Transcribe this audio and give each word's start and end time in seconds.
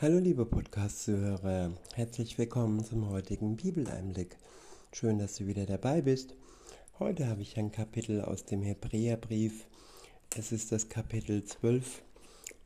Hallo 0.00 0.20
liebe 0.20 0.46
Podcast-Zuhörer, 0.46 1.72
herzlich 1.96 2.38
willkommen 2.38 2.84
zum 2.84 3.10
heutigen 3.10 3.56
Bibeleinblick. 3.56 4.36
Schön, 4.92 5.18
dass 5.18 5.34
du 5.34 5.48
wieder 5.48 5.66
dabei 5.66 6.02
bist. 6.02 6.36
Heute 7.00 7.26
habe 7.26 7.42
ich 7.42 7.58
ein 7.58 7.72
Kapitel 7.72 8.20
aus 8.20 8.44
dem 8.44 8.62
Hebräerbrief. 8.62 9.66
Es 10.36 10.52
ist 10.52 10.70
das 10.70 10.88
Kapitel 10.88 11.42
12 11.42 12.02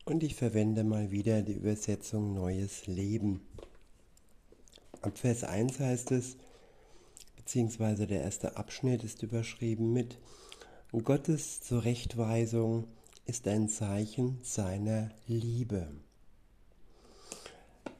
und 0.05 0.23
ich 0.23 0.35
verwende 0.35 0.85
mal 0.85 1.11
wieder 1.11 1.41
die 1.41 1.55
Übersetzung 1.55 2.35
Neues 2.35 2.87
Leben. 2.87 3.41
Ab 5.01 5.17
Vers 5.17 5.43
1 5.43 5.81
heißt 5.81 6.11
es, 6.11 6.37
beziehungsweise 7.37 8.07
der 8.07 8.21
erste 8.21 8.59
Abschnitt 8.59 9.05
ist 9.05 9.23
überschrieben 9.23 9.95
mit 9.95 10.19
Gottes 10.93 11.63
Zurechtweisung 11.63 12.89
ist 13.25 13.49
ein 13.49 13.71
Zeichen 13.71 14.39
seiner 14.43 15.13
Liebe. 15.27 15.89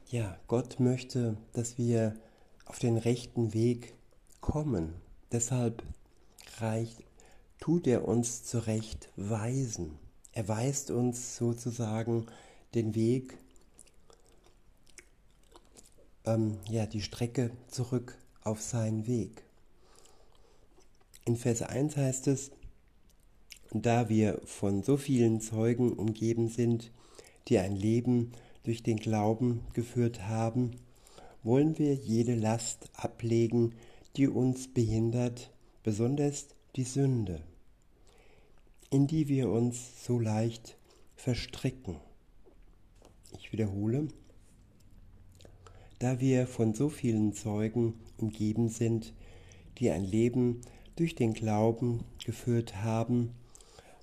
Ja, 0.09 0.37
Gott 0.47 0.79
möchte, 0.79 1.37
dass 1.53 1.77
wir 1.77 2.15
auf 2.65 2.79
den 2.79 2.97
rechten 2.97 3.53
Weg 3.53 3.95
kommen. 4.41 4.93
Deshalb 5.31 5.83
reicht, 6.57 7.03
tut 7.59 7.87
er 7.87 8.07
uns 8.07 8.43
zurechtweisen. 8.43 9.97
Er 10.31 10.47
weist 10.47 10.91
uns 10.91 11.37
sozusagen 11.37 12.27
den 12.75 12.95
Weg, 12.95 13.37
ähm, 16.25 16.57
ja, 16.69 16.85
die 16.85 17.01
Strecke 17.01 17.51
zurück 17.67 18.17
auf 18.43 18.61
seinen 18.61 19.07
Weg. 19.07 19.43
In 21.25 21.37
Vers 21.37 21.61
1 21.61 21.95
heißt 21.97 22.27
es, 22.27 22.51
da 23.71 24.09
wir 24.09 24.41
von 24.45 24.83
so 24.83 24.97
vielen 24.97 25.41
Zeugen 25.41 25.93
umgeben 25.93 26.49
sind, 26.49 26.91
die 27.47 27.57
ein 27.57 27.75
Leben 27.75 28.33
durch 28.63 28.83
den 28.83 28.97
Glauben 28.97 29.61
geführt 29.73 30.27
haben, 30.27 30.71
wollen 31.43 31.77
wir 31.77 31.93
jede 31.93 32.35
Last 32.35 32.89
ablegen, 32.93 33.73
die 34.15 34.27
uns 34.27 34.73
behindert, 34.73 35.51
besonders 35.83 36.47
die 36.75 36.83
Sünde, 36.83 37.43
in 38.89 39.07
die 39.07 39.27
wir 39.27 39.49
uns 39.49 40.05
so 40.05 40.19
leicht 40.19 40.77
verstricken. 41.15 41.97
Ich 43.37 43.51
wiederhole, 43.51 44.07
da 45.99 46.19
wir 46.19 46.47
von 46.47 46.73
so 46.73 46.89
vielen 46.89 47.33
Zeugen 47.33 47.95
umgeben 48.17 48.69
sind, 48.69 49.13
die 49.77 49.89
ein 49.89 50.03
Leben 50.03 50.61
durch 50.95 51.15
den 51.15 51.33
Glauben 51.33 52.03
geführt 52.23 52.83
haben, 52.83 53.31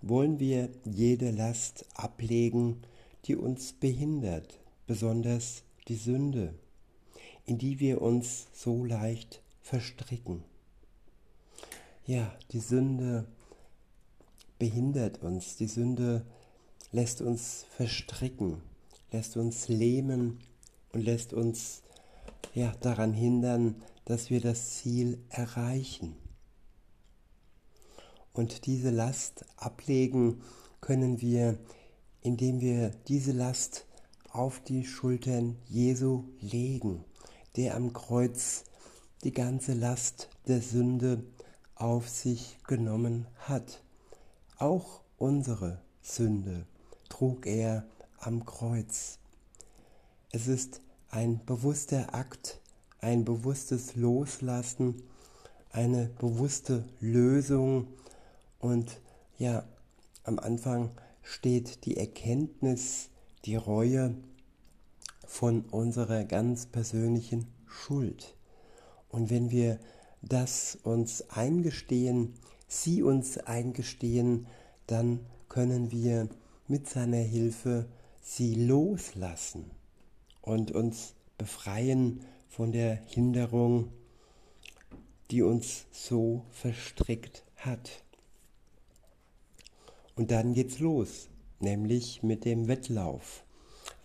wollen 0.02 0.40
wir 0.40 0.70
jede 0.84 1.30
Last 1.30 1.86
ablegen, 1.94 2.82
die 3.26 3.36
uns 3.36 3.72
behindert, 3.72 4.60
besonders 4.86 5.62
die 5.88 5.96
Sünde, 5.96 6.54
in 7.44 7.58
die 7.58 7.80
wir 7.80 8.02
uns 8.02 8.46
so 8.52 8.84
leicht 8.84 9.42
verstricken. 9.60 10.44
Ja, 12.06 12.32
die 12.52 12.60
Sünde 12.60 13.26
behindert 14.58 15.22
uns, 15.22 15.56
die 15.56 15.68
Sünde 15.68 16.24
lässt 16.92 17.20
uns 17.20 17.66
verstricken, 17.76 18.62
lässt 19.12 19.36
uns 19.36 19.68
lähmen 19.68 20.40
und 20.92 21.02
lässt 21.02 21.32
uns 21.32 21.82
ja 22.54 22.72
daran 22.80 23.12
hindern, 23.12 23.82
dass 24.04 24.30
wir 24.30 24.40
das 24.40 24.78
Ziel 24.78 25.18
erreichen. 25.28 26.16
Und 28.32 28.66
diese 28.66 28.90
Last 28.90 29.44
ablegen 29.56 30.42
können 30.80 31.20
wir 31.20 31.58
indem 32.22 32.60
wir 32.60 32.90
diese 33.08 33.32
Last 33.32 33.86
auf 34.32 34.60
die 34.60 34.84
Schultern 34.84 35.56
Jesu 35.68 36.24
legen, 36.40 37.04
der 37.56 37.76
am 37.76 37.92
Kreuz 37.92 38.64
die 39.24 39.32
ganze 39.32 39.74
Last 39.74 40.28
der 40.46 40.60
Sünde 40.60 41.24
auf 41.74 42.08
sich 42.08 42.58
genommen 42.66 43.26
hat. 43.38 43.82
Auch 44.58 45.00
unsere 45.18 45.80
Sünde 46.02 46.66
trug 47.08 47.46
er 47.46 47.84
am 48.18 48.44
Kreuz. 48.44 49.18
Es 50.30 50.46
ist 50.46 50.80
ein 51.10 51.44
bewusster 51.44 52.14
Akt, 52.14 52.60
ein 53.00 53.24
bewusstes 53.24 53.96
Loslassen, 53.96 55.02
eine 55.72 56.06
bewusste 56.18 56.84
Lösung 57.00 57.88
und 58.58 59.00
ja, 59.38 59.64
am 60.24 60.38
Anfang 60.38 60.90
steht 61.22 61.84
die 61.84 61.96
Erkenntnis, 61.96 63.10
die 63.44 63.56
Reue 63.56 64.14
von 65.26 65.62
unserer 65.70 66.24
ganz 66.24 66.66
persönlichen 66.66 67.46
Schuld. 67.66 68.34
Und 69.08 69.30
wenn 69.30 69.50
wir 69.50 69.78
das 70.22 70.78
uns 70.82 71.30
eingestehen, 71.30 72.34
sie 72.68 73.02
uns 73.02 73.38
eingestehen, 73.38 74.46
dann 74.86 75.20
können 75.48 75.90
wir 75.90 76.28
mit 76.68 76.88
seiner 76.88 77.18
Hilfe 77.18 77.86
sie 78.22 78.54
loslassen 78.54 79.70
und 80.42 80.70
uns 80.70 81.14
befreien 81.38 82.20
von 82.48 82.72
der 82.72 82.94
Hinderung, 83.06 83.92
die 85.30 85.42
uns 85.42 85.86
so 85.90 86.44
verstrickt 86.50 87.44
hat. 87.56 88.04
Und 90.16 90.30
dann 90.30 90.54
geht's 90.54 90.78
los, 90.78 91.28
nämlich 91.60 92.22
mit 92.22 92.44
dem 92.44 92.68
Wettlauf. 92.68 93.44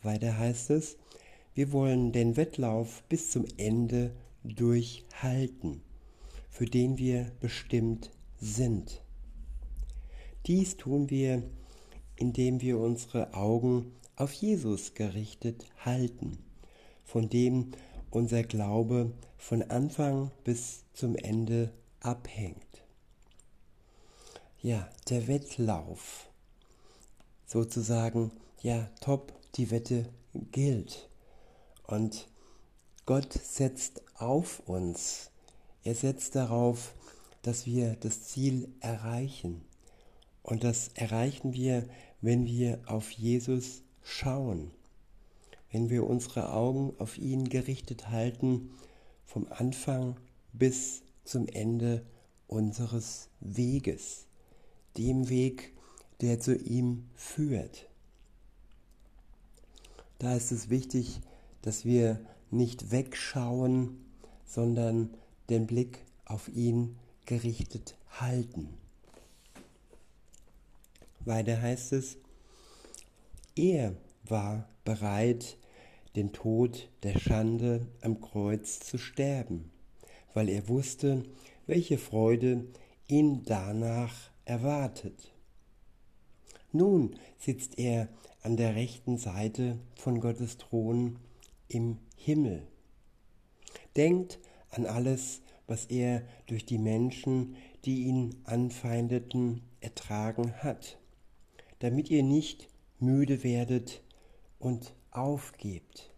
Weiter 0.01 0.38
heißt 0.38 0.69
es, 0.71 0.97
wir 1.53 1.71
wollen 1.71 2.11
den 2.11 2.38
Wettlauf 2.38 3.03
bis 3.09 3.31
zum 3.31 3.45
Ende 3.57 4.11
durchhalten, 4.43 5.81
für 6.49 6.66
den 6.66 6.97
wir 6.97 7.31
bestimmt 7.39 8.11
sind. 8.39 9.01
Dies 10.45 10.77
tun 10.77 11.09
wir, 11.09 11.43
indem 12.17 12.61
wir 12.61 12.77
unsere 12.79 13.33
Augen 13.33 13.93
auf 14.16 14.31
Jesus 14.33 14.93
gerichtet 14.93 15.66
halten, 15.83 16.37
von 17.03 17.29
dem 17.29 17.72
unser 18.11 18.43
Glaube 18.43 19.11
von 19.37 19.63
Anfang 19.63 20.31
bis 20.43 20.85
zum 20.93 21.16
Ende 21.16 21.72
abhängt 21.99 22.65
ja, 24.66 24.90
der 25.12 25.28
Wettlauf. 25.28 26.28
Sozusagen, 27.46 28.31
ja, 28.64 28.90
top, 29.00 29.31
die 29.53 29.70
Wette 29.70 30.09
gilt. 30.34 31.08
Und 31.86 32.28
Gott 33.06 33.31
setzt 33.34 34.02
auf 34.16 34.62
uns. 34.66 35.30
Er 35.84 35.94
setzt 35.94 36.34
darauf, 36.34 36.96
dass 37.44 37.68
wir 37.68 37.96
das 38.00 38.24
Ziel 38.24 38.74
erreichen. 38.80 39.64
Und 40.42 40.64
das 40.64 40.88
erreichen 40.96 41.53
wir, 41.53 41.88
wenn 42.22 42.47
wir 42.47 42.80
auf 42.88 43.12
Jesus 43.12 43.84
schauen. 44.02 44.72
Wenn 45.72 45.92
wir 45.92 46.08
unsere 46.08 46.52
Augen 46.52 46.92
auf 46.97 47.20
ihn 47.20 47.50
gerichtet 47.50 48.09
halten, 48.09 48.72
vom 49.26 49.46
Anfang 49.52 50.20
bis 50.53 51.03
zum 51.24 51.47
Ende 51.47 52.03
unseres 52.47 53.30
Weges 53.42 54.25
dem 54.97 55.29
Weg, 55.29 55.73
der 56.22 56.39
zu 56.39 56.56
ihm 56.56 57.06
führt. 57.16 57.88
Da 60.19 60.35
ist 60.35 60.51
es 60.51 60.69
wichtig, 60.69 61.19
dass 61.61 61.85
wir 61.85 62.19
nicht 62.51 62.91
wegschauen, 62.91 64.05
sondern 64.45 65.13
den 65.50 65.67
Blick 65.67 66.00
auf 66.25 66.47
ihn 66.50 66.97
gerichtet 67.25 67.95
halten. 68.09 68.69
Weiter 71.19 71.61
heißt 71.61 71.94
es, 71.94 72.17
er 73.55 73.95
war 74.25 74.69
bereit, 74.84 75.57
den 76.16 76.31
Tod 76.31 76.90
der 77.03 77.20
Schande 77.20 77.87
am 78.02 78.22
Kreuz 78.22 78.79
zu 78.79 78.97
sterben, 78.97 79.72
weil 80.34 80.49
er 80.49 80.67
wusste, 80.70 81.23
welche 81.67 81.97
Freude 81.97 82.66
ihn 83.08 83.43
danach 83.43 84.14
erwartet. 84.46 85.34
Nun 86.72 87.16
sitzt 87.38 87.78
er 87.78 88.09
an 88.42 88.58
der 88.58 88.76
rechten 88.76 89.18
Seite 89.18 89.80
von 89.96 90.20
Gottes 90.20 90.58
Thron 90.58 91.20
im 91.68 91.97
Himmel. 92.16 92.68
Denkt 93.96 94.40
an 94.70 94.86
alles, 94.86 95.42
was 95.68 95.86
er 95.86 96.24
durch 96.47 96.66
die 96.66 96.78
Menschen, 96.78 97.56
die 97.86 98.03
ihn 98.03 98.36
anfeindeten, 98.44 99.62
ertragen 99.80 100.53
hat, 100.64 101.00
damit 101.80 102.09
ihr 102.09 102.24
nicht 102.24 102.68
müde 103.00 103.44
werdet 103.44 104.02
und 104.59 104.94
aufgebt. 105.12 106.12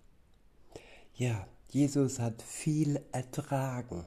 Ja, 1.13 1.47
Jesus 1.69 2.19
hat 2.19 2.41
viel 2.41 3.01
ertragen. 3.11 4.05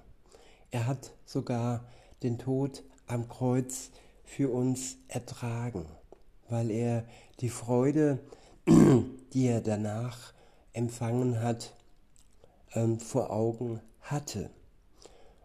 Er 0.71 0.87
hat 0.87 1.15
sogar 1.25 1.87
den 2.23 2.39
Tod 2.39 2.85
am 3.07 3.29
Kreuz 3.29 3.91
für 4.31 4.49
uns 4.49 4.97
ertragen, 5.09 5.87
weil 6.49 6.71
er 6.71 7.05
die 7.41 7.49
Freude, 7.49 8.21
die 9.33 9.47
er 9.47 9.61
danach 9.61 10.33
empfangen 10.73 11.43
hat, 11.43 11.75
ähm, 12.75 13.01
vor 13.01 13.31
Augen 13.31 13.81
hatte. 14.01 14.51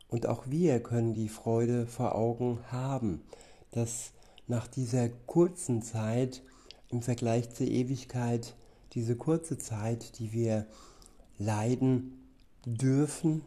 Und 0.08 0.28
auch 0.28 0.44
wir 0.48 0.82
können 0.84 1.16
die 1.16 1.30
Freude 1.30 1.88
vor 1.88 2.14
Augen 2.14 2.60
haben, 2.72 3.24
dass 3.72 4.12
nach 4.48 4.68
dieser 4.68 5.10
kurzen 5.10 5.82
Zeit 5.82 6.44
im 6.90 7.02
Vergleich 7.02 7.50
zur 7.50 7.66
Ewigkeit, 7.66 8.56
diese 8.94 9.16
kurze 9.16 9.58
Zeit, 9.58 10.20
die 10.20 10.32
wir 10.32 10.68
leiden 11.40 12.30
dürfen, 12.66 13.42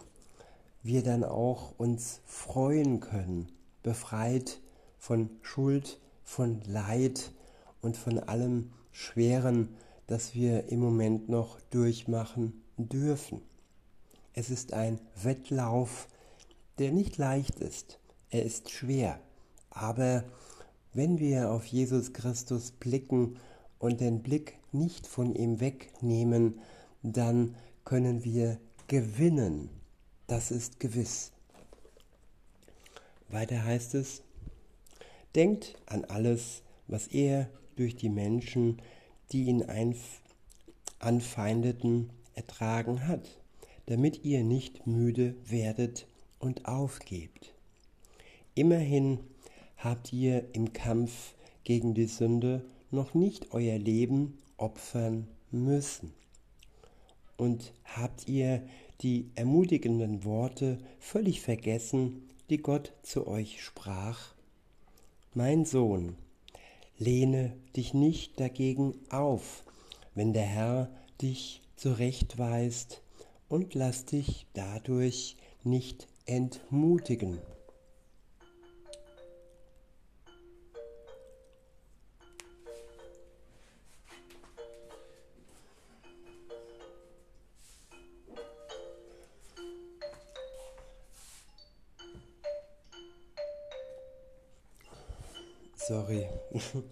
wir 0.82 1.04
dann 1.04 1.22
auch 1.22 1.78
uns 1.78 2.22
freuen 2.26 2.98
können, 2.98 3.52
befreit 3.84 4.58
von 4.98 5.30
Schuld, 5.42 5.98
von 6.24 6.60
Leid 6.66 7.32
und 7.80 7.96
von 7.96 8.18
allem 8.18 8.72
Schweren, 8.92 9.68
das 10.06 10.34
wir 10.34 10.68
im 10.68 10.80
Moment 10.80 11.28
noch 11.28 11.60
durchmachen 11.70 12.62
dürfen. 12.76 13.40
Es 14.34 14.50
ist 14.50 14.72
ein 14.72 15.00
Wettlauf, 15.22 16.08
der 16.78 16.92
nicht 16.92 17.16
leicht 17.16 17.60
ist. 17.60 17.98
Er 18.30 18.44
ist 18.44 18.70
schwer. 18.70 19.18
Aber 19.70 20.24
wenn 20.92 21.18
wir 21.18 21.50
auf 21.50 21.66
Jesus 21.66 22.12
Christus 22.12 22.72
blicken 22.72 23.36
und 23.78 24.00
den 24.00 24.22
Blick 24.22 24.58
nicht 24.72 25.06
von 25.06 25.34
ihm 25.34 25.60
wegnehmen, 25.60 26.60
dann 27.02 27.54
können 27.84 28.24
wir 28.24 28.58
gewinnen. 28.86 29.70
Das 30.26 30.50
ist 30.50 30.80
gewiss. 30.80 31.32
Weiter 33.28 33.62
heißt 33.62 33.94
es, 33.94 34.22
denkt 35.34 35.76
an 35.86 36.04
alles, 36.04 36.62
was 36.86 37.08
er 37.08 37.48
durch 37.76 37.96
die 37.96 38.08
Menschen, 38.08 38.80
die 39.32 39.44
ihn 39.44 39.64
anfeindeten, 40.98 42.10
ertragen 42.34 43.06
hat, 43.06 43.40
damit 43.86 44.24
ihr 44.24 44.42
nicht 44.42 44.86
müde 44.86 45.34
werdet 45.44 46.06
und 46.38 46.66
aufgebt. 46.66 47.54
Immerhin 48.54 49.20
habt 49.76 50.12
ihr 50.12 50.54
im 50.54 50.72
Kampf 50.72 51.34
gegen 51.64 51.94
die 51.94 52.06
Sünde 52.06 52.64
noch 52.90 53.14
nicht 53.14 53.52
euer 53.52 53.78
Leben 53.78 54.38
opfern 54.56 55.28
müssen. 55.50 56.12
Und 57.36 57.72
habt 57.84 58.28
ihr 58.28 58.62
die 59.00 59.30
ermutigenden 59.36 60.24
Worte 60.24 60.78
völlig 60.98 61.40
vergessen, 61.40 62.28
die 62.50 62.58
Gott 62.58 62.92
zu 63.02 63.28
euch 63.28 63.62
sprach? 63.62 64.34
Mein 65.38 65.64
Sohn, 65.64 66.16
lehne 66.98 67.52
dich 67.76 67.94
nicht 67.94 68.40
dagegen 68.40 68.94
auf, 69.08 69.62
wenn 70.16 70.32
der 70.32 70.42
Herr 70.42 70.90
dich 71.22 71.62
zurechtweist, 71.76 73.04
und 73.48 73.74
lass 73.74 74.04
dich 74.04 74.48
dadurch 74.52 75.36
nicht 75.62 76.08
entmutigen. 76.26 77.38
Sorry. 95.88 96.28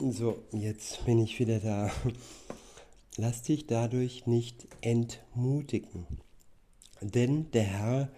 So, 0.00 0.44
jetzt 0.52 1.04
bin 1.04 1.18
ich 1.18 1.40
wieder 1.40 1.58
da. 1.58 1.90
Lass 3.16 3.42
dich 3.42 3.66
dadurch 3.66 4.28
nicht 4.28 4.68
entmutigen. 4.80 6.06
Denn 7.00 7.50
der 7.50 7.64
Herr 7.64 8.08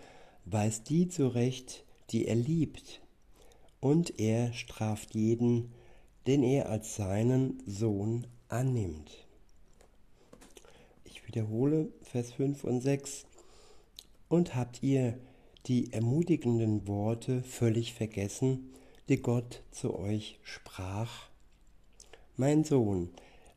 weist 0.44 0.90
die 0.90 1.08
zurecht, 1.08 1.86
die 2.10 2.26
er 2.26 2.34
liebt, 2.34 3.00
und 3.80 4.20
er 4.20 4.52
straft 4.52 5.14
jeden, 5.14 5.72
den 6.26 6.42
er 6.42 6.68
als 6.68 6.96
seinen 6.96 7.62
Sohn 7.66 8.26
annimmt. 8.48 9.29
Wiederhole 11.30 11.92
Vers 12.02 12.32
5 12.32 12.64
und 12.64 12.80
6. 12.80 13.24
Und 14.28 14.56
habt 14.56 14.82
ihr 14.82 15.16
die 15.66 15.92
ermutigenden 15.92 16.88
Worte 16.88 17.44
völlig 17.44 17.94
vergessen, 17.94 18.72
die 19.08 19.18
Gott 19.18 19.62
zu 19.70 19.96
euch 19.96 20.40
sprach? 20.42 21.28
Mein 22.36 22.64
Sohn, 22.64 23.10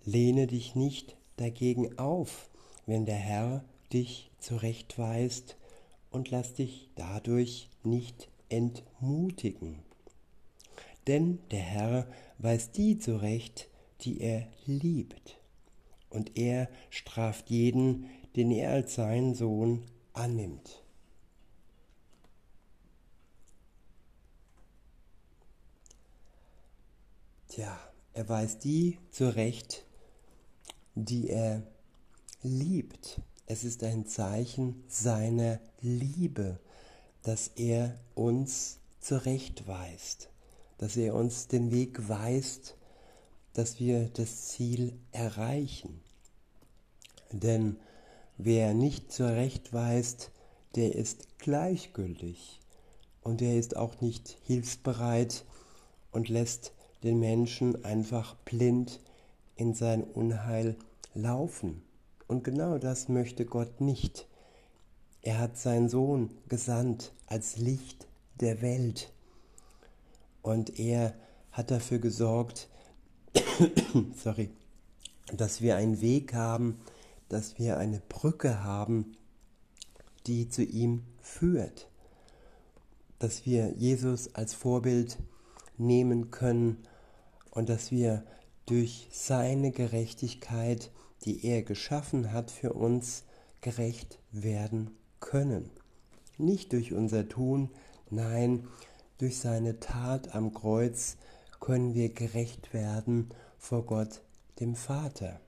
lehne 0.06 0.46
dich 0.46 0.76
nicht 0.76 1.18
dagegen 1.38 1.98
auf, 1.98 2.52
wenn 2.86 3.08
der 3.08 3.16
Herr 3.16 3.66
dich 3.92 4.30
zurechtweist, 4.38 5.58
und 6.12 6.30
lass 6.30 6.54
dich 6.54 6.92
dadurch 6.94 7.70
nicht 7.84 8.30
entmutigen. 8.50 9.80
Denn 11.08 11.40
der 11.50 11.62
Herr 11.62 12.08
weist 12.38 12.78
die 12.78 13.00
zurecht, 13.00 13.68
die 14.02 14.22
er 14.22 14.46
liebt, 14.68 15.40
und 16.14 16.38
er 16.38 16.70
straft 16.90 17.50
jeden, 17.50 18.10
den 18.36 18.52
er 18.52 18.72
als 18.72 18.96
seinen 18.96 19.36
Sohn 19.36 19.84
annimmt. 20.14 20.84
Tja, 27.48 27.78
er 28.14 28.30
weist 28.30 28.64
die 28.64 28.98
zurecht, 29.12 29.86
die 30.96 31.30
er 31.30 31.64
liebt. 32.42 33.22
Es 33.46 33.64
ist 33.64 33.84
ein 33.84 34.06
Zeichen 34.08 34.84
seiner 34.88 35.60
Liebe, 35.82 36.60
dass 37.22 37.50
er 37.50 38.00
uns 38.16 38.80
zurechtweist, 39.00 40.30
dass 40.78 40.98
er 40.98 41.14
uns 41.14 41.48
den 41.48 41.72
Weg 41.72 42.10
weist, 42.10 42.76
dass 43.54 43.80
wir 43.80 44.10
das 44.10 44.48
Ziel 44.48 44.98
erreichen. 45.12 46.03
Denn 47.34 47.78
wer 48.38 48.74
nicht 48.74 49.12
zurechtweist, 49.12 50.32
der 50.76 50.96
ist 50.96 51.40
gleichgültig 51.40 52.60
und 53.22 53.42
der 53.42 53.58
ist 53.58 53.76
auch 53.76 54.02
nicht 54.02 54.38
hilfsbereit 54.44 55.46
und 56.12 56.30
lässt 56.30 56.74
den 57.04 57.20
Menschen 57.20 57.84
einfach 57.84 58.36
blind 58.46 59.00
in 59.56 59.74
sein 59.74 60.04
Unheil 60.04 60.78
laufen. 61.14 61.84
Und 62.28 62.44
genau 62.44 62.78
das 62.78 63.10
möchte 63.10 63.46
Gott 63.46 63.82
nicht. 63.82 64.28
Er 65.22 65.40
hat 65.40 65.58
seinen 65.58 65.90
Sohn 65.90 66.32
gesandt 66.50 67.14
als 67.28 67.58
Licht 67.58 68.08
der 68.40 68.62
Welt. 68.62 69.12
Und 70.42 70.80
er 70.80 71.14
hat 71.52 71.72
dafür 71.72 72.00
gesorgt, 72.00 72.70
sorry, 74.24 74.50
dass 75.36 75.62
wir 75.62 75.78
einen 75.78 76.02
Weg 76.02 76.34
haben, 76.34 76.80
dass 77.34 77.58
wir 77.58 77.78
eine 77.78 78.00
Brücke 78.00 78.64
haben, 78.64 79.18
die 80.28 80.50
zu 80.50 80.64
ihm 80.64 81.04
führt. 81.20 81.90
Dass 83.18 83.48
wir 83.48 83.74
Jesus 83.74 84.36
als 84.36 84.54
Vorbild 84.54 85.18
nehmen 85.78 86.30
können 86.30 86.78
und 87.50 87.70
dass 87.70 87.90
wir 87.90 88.24
durch 88.68 89.10
seine 89.12 89.72
Gerechtigkeit, 89.72 90.92
die 91.26 91.44
er 91.44 91.64
geschaffen 91.64 92.32
hat 92.32 92.52
für 92.52 92.74
uns, 92.74 93.24
gerecht 93.62 94.20
werden 94.32 94.92
können. 95.20 95.72
Nicht 96.38 96.72
durch 96.74 96.94
unser 96.94 97.28
Tun, 97.28 97.72
nein, 98.12 98.68
durch 99.18 99.40
seine 99.40 99.80
Tat 99.80 100.36
am 100.36 100.54
Kreuz 100.54 101.18
können 101.60 101.96
wir 101.96 102.14
gerecht 102.14 102.74
werden 102.74 103.30
vor 103.58 103.86
Gott, 103.86 104.22
dem 104.60 104.76
Vater. 104.76 105.40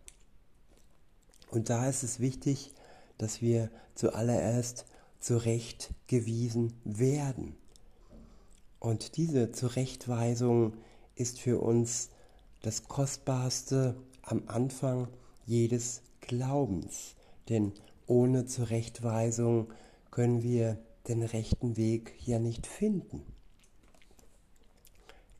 Und 1.56 1.70
da 1.70 1.88
ist 1.88 2.04
es 2.04 2.20
wichtig, 2.20 2.74
dass 3.18 3.42
wir 3.42 3.72
zuallererst 3.94 4.86
zurechtgewiesen 5.22 6.74
werden. 6.84 7.56
Und 8.82 9.16
diese 9.16 9.54
Zurechtweisung 9.54 10.74
ist 11.16 11.40
für 11.40 11.62
uns 11.62 12.10
das 12.62 12.90
Kostbarste 12.90 13.96
am 14.22 14.44
Anfang 14.48 15.08
jedes 15.46 16.02
Glaubens, 16.20 17.16
denn 17.48 17.72
ohne 18.06 18.46
Zurechtweisung 18.46 19.72
können 20.12 20.44
wir 20.44 20.78
den 21.08 21.24
rechten 21.24 21.78
Weg 21.78 22.16
ja 22.26 22.38
nicht 22.38 22.68
finden. 22.68 23.22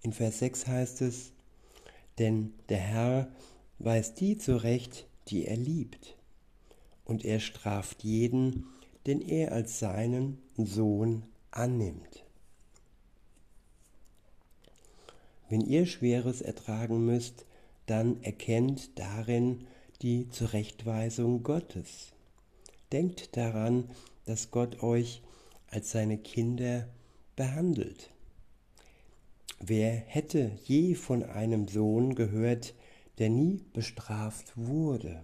In 0.02 0.14
Vers 0.14 0.40
6 0.40 0.66
heißt 0.66 1.02
es, 1.02 1.34
denn 2.20 2.54
der 2.70 2.78
Herr 2.78 3.28
weist 3.80 4.22
die 4.22 4.38
zurecht, 4.38 5.08
die 5.28 5.46
er 5.46 5.58
liebt, 5.58 6.18
und 7.04 7.26
er 7.26 7.40
straft 7.40 8.04
jeden, 8.04 8.66
den 9.06 9.22
er 9.22 9.52
als 9.52 9.80
seinen 9.80 10.40
Sohn 10.58 11.24
annimmt. 11.52 12.26
Wenn 15.50 15.62
ihr 15.62 15.86
Schweres 15.86 16.42
ertragen 16.42 17.06
müsst, 17.06 17.46
dann 17.86 18.22
erkennt 18.24 18.98
darin 18.98 19.68
die 20.02 20.28
Zurechtweisung 20.30 21.44
Gottes. 21.44 22.14
Denkt 22.92 23.38
daran, 23.38 23.90
dass 24.26 24.50
Gott 24.52 24.82
euch 24.82 25.22
als 25.68 25.92
seine 25.92 26.18
Kinder 26.18 26.88
behandelt. 27.36 28.10
Wer 29.60 29.92
hätte 29.92 30.52
je 30.66 30.96
von 30.96 31.24
einem 31.24 31.68
Sohn 31.68 32.16
gehört, 32.16 32.74
der 33.18 33.30
nie 33.30 33.64
bestraft 33.74 34.54
wurde? 34.56 35.24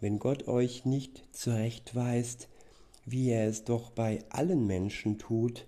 Wenn 0.00 0.18
Gott 0.18 0.46
euch 0.46 0.84
nicht 0.84 1.24
zurechtweist, 1.32 2.48
wie 3.06 3.30
er 3.30 3.48
es 3.48 3.64
doch 3.64 3.90
bei 3.90 4.24
allen 4.28 4.66
Menschen 4.66 5.18
tut, 5.18 5.66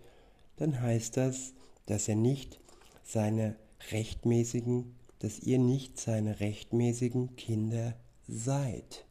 dann 0.57 0.81
heißt 0.81 1.17
das, 1.17 1.55
dass 1.87 2.09
er 2.09 2.17
nicht 2.17 2.61
seine 3.05 3.57
rechtmäßigen, 3.91 4.95
dass 5.21 5.39
ihr 5.41 5.59
nicht 5.59 5.99
seine 5.99 6.41
rechtmäßigen 6.41 7.37
Kinder 7.37 7.95
seid. 8.27 9.07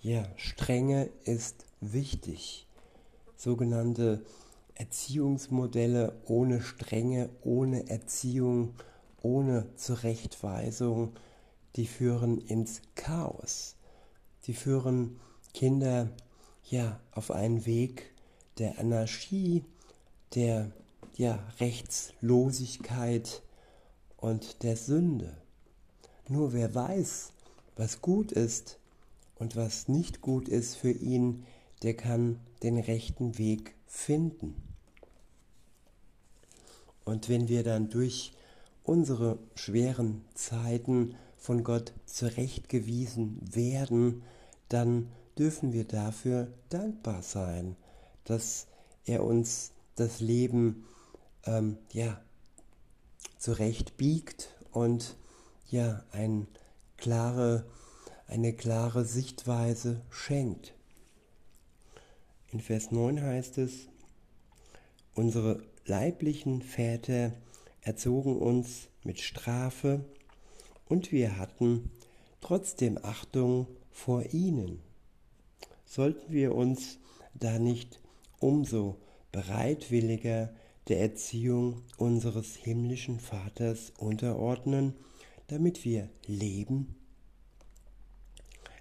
Ja, 0.00 0.24
Strenge 0.36 1.10
ist 1.24 1.66
wichtig. 1.80 2.66
Sogenannte 3.36 4.24
Erziehungsmodelle 4.76 6.20
ohne 6.26 6.62
Strenge, 6.62 7.30
ohne 7.42 7.88
Erziehung, 7.88 8.74
ohne 9.22 9.74
Zurechtweisung, 9.76 11.12
die 11.76 11.86
führen 11.86 12.38
ins 12.38 12.82
Chaos. 12.94 13.76
Die 14.46 14.54
führen 14.54 15.20
Kinder 15.54 16.10
ja 16.64 17.00
auf 17.12 17.30
einen 17.30 17.66
Weg 17.66 18.12
der 18.58 18.78
Anarchie, 18.78 19.64
der 20.34 20.70
ja, 21.16 21.42
Rechtslosigkeit 21.58 23.42
und 24.16 24.62
der 24.62 24.76
Sünde. 24.76 25.36
Nur 26.28 26.52
wer 26.52 26.74
weiß, 26.74 27.32
was 27.76 28.00
gut 28.00 28.32
ist 28.32 28.78
und 29.36 29.56
was 29.56 29.88
nicht 29.88 30.20
gut 30.20 30.48
ist 30.48 30.76
für 30.76 30.90
ihn, 30.90 31.44
der 31.82 31.94
kann 31.94 32.40
den 32.62 32.78
rechten 32.78 33.38
Weg 33.38 33.74
finden. 33.86 34.56
Und 37.04 37.28
wenn 37.28 37.48
wir 37.48 37.64
dann 37.64 37.88
durch 37.88 38.32
unsere 38.88 39.38
schweren 39.54 40.24
Zeiten 40.34 41.14
von 41.36 41.62
Gott 41.62 41.92
zurechtgewiesen 42.06 43.38
werden, 43.54 44.22
dann 44.70 45.12
dürfen 45.36 45.74
wir 45.74 45.84
dafür 45.84 46.48
dankbar 46.70 47.22
sein, 47.22 47.76
dass 48.24 48.66
er 49.04 49.24
uns 49.24 49.72
das 49.94 50.20
Leben 50.20 50.86
ähm, 51.44 51.76
ja, 51.92 52.18
zurecht 53.38 53.98
biegt 53.98 54.54
und 54.72 55.16
ja, 55.68 56.02
ein 56.12 56.48
klare, 56.96 57.66
eine 58.26 58.54
klare 58.54 59.04
Sichtweise 59.04 60.00
schenkt. 60.08 60.72
In 62.50 62.60
Vers 62.60 62.90
9 62.90 63.20
heißt 63.20 63.58
es, 63.58 63.88
unsere 65.14 65.62
leiblichen 65.84 66.62
Väter 66.62 67.32
erzogen 67.88 68.36
uns 68.36 68.88
mit 69.02 69.18
Strafe 69.18 70.04
und 70.90 71.10
wir 71.10 71.38
hatten 71.38 71.90
trotzdem 72.42 72.98
Achtung 73.02 73.66
vor 73.90 74.34
ihnen. 74.34 74.80
Sollten 75.86 76.30
wir 76.30 76.54
uns 76.54 76.98
da 77.32 77.58
nicht 77.58 78.02
umso 78.40 78.98
bereitwilliger 79.32 80.52
der 80.88 81.00
Erziehung 81.00 81.80
unseres 81.96 82.56
himmlischen 82.56 83.20
Vaters 83.20 83.94
unterordnen, 83.96 84.92
damit 85.46 85.86
wir 85.86 86.10
leben? 86.26 86.94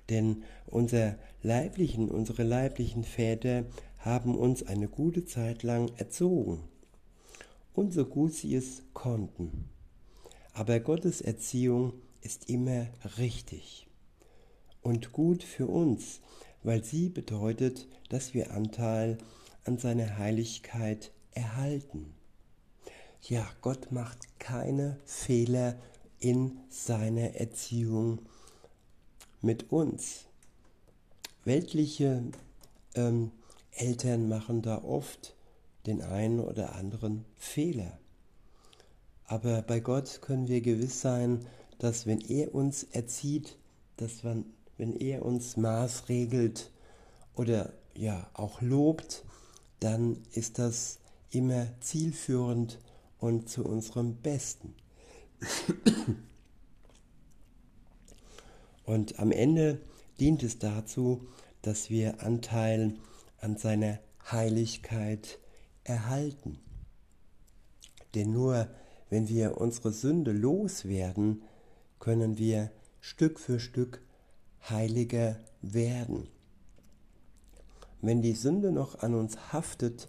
Denn 0.09 0.43
unser 0.65 1.17
leiblichen, 1.43 2.11
unsere 2.11 2.43
leiblichen 2.43 3.05
Väter 3.05 3.63
haben 3.99 4.37
uns 4.37 4.63
eine 4.63 4.89
gute 4.89 5.23
Zeit 5.23 5.63
lang 5.63 5.93
erzogen 5.95 6.61
und 7.77 7.93
so 7.93 8.05
gut 8.05 8.33
sie 8.33 8.55
es 8.55 8.81
konnten. 8.93 9.69
Aber 10.53 10.79
Gottes 10.79 11.21
Erziehung 11.21 11.93
ist 12.21 12.49
immer 12.49 12.87
richtig 13.19 13.87
und 14.81 15.11
gut 15.11 15.43
für 15.43 15.67
uns, 15.67 16.21
weil 16.63 16.83
sie 16.83 17.09
bedeutet, 17.09 17.87
dass 18.09 18.33
wir 18.33 18.51
Anteil 18.51 19.19
an 19.63 19.77
seiner 19.77 20.17
Heiligkeit 20.17 21.11
erhalten. 21.33 22.15
Ja, 23.21 23.47
Gott 23.61 23.91
macht 23.91 24.39
keine 24.39 24.97
Fehler 25.05 25.77
in 26.19 26.57
seiner 26.69 27.35
Erziehung 27.35 28.21
mit 29.41 29.71
uns. 29.71 30.25
Weltliche 31.45 32.23
ähm, 32.95 33.29
Eltern 33.69 34.27
machen 34.27 34.63
da 34.63 34.83
oft 34.83 35.36
den 35.87 36.01
einen 36.01 36.39
oder 36.39 36.75
anderen 36.75 37.25
Fehler. 37.37 37.97
Aber 39.25 39.61
bei 39.61 39.79
Gott 39.79 40.21
können 40.21 40.47
wir 40.47 40.61
gewiss 40.61 41.01
sein, 41.01 41.45
dass 41.79 42.05
wenn 42.05 42.21
er 42.21 42.53
uns 42.53 42.83
erzieht, 42.83 43.57
dass 43.97 44.23
wenn, 44.23 44.45
wenn 44.77 44.95
er 44.95 45.25
uns 45.25 45.57
maßregelt 45.57 46.71
oder 47.35 47.73
ja 47.95 48.29
auch 48.33 48.61
lobt, 48.61 49.25
dann 49.79 50.21
ist 50.31 50.59
das 50.59 50.99
immer 51.31 51.67
zielführend 51.81 52.79
und 53.19 53.49
zu 53.49 53.65
unserem 53.65 54.15
Besten. 54.15 54.75
Und 58.85 59.19
am 59.19 59.31
Ende 59.31 59.81
dient 60.17 60.43
es 60.43 60.59
dazu, 60.59 61.27
dass 61.61 61.89
wir 61.89 62.23
Anteil 62.23 62.95
an 63.41 63.57
seiner 63.57 63.99
Heiligkeit 64.31 65.39
erhalten. 65.87 66.59
Denn 68.15 68.31
nur 68.31 68.67
wenn 69.09 69.29
wir 69.29 69.57
unsere 69.57 69.91
Sünde 69.91 70.31
loswerden, 70.31 71.43
können 71.99 72.37
wir 72.37 72.71
Stück 72.99 73.39
für 73.39 73.59
Stück 73.59 74.01
heiliger 74.69 75.39
werden. 75.61 76.27
Wenn 78.01 78.21
die 78.21 78.33
Sünde 78.33 78.71
noch 78.71 78.99
an 78.99 79.15
uns 79.15 79.53
haftet, 79.53 80.07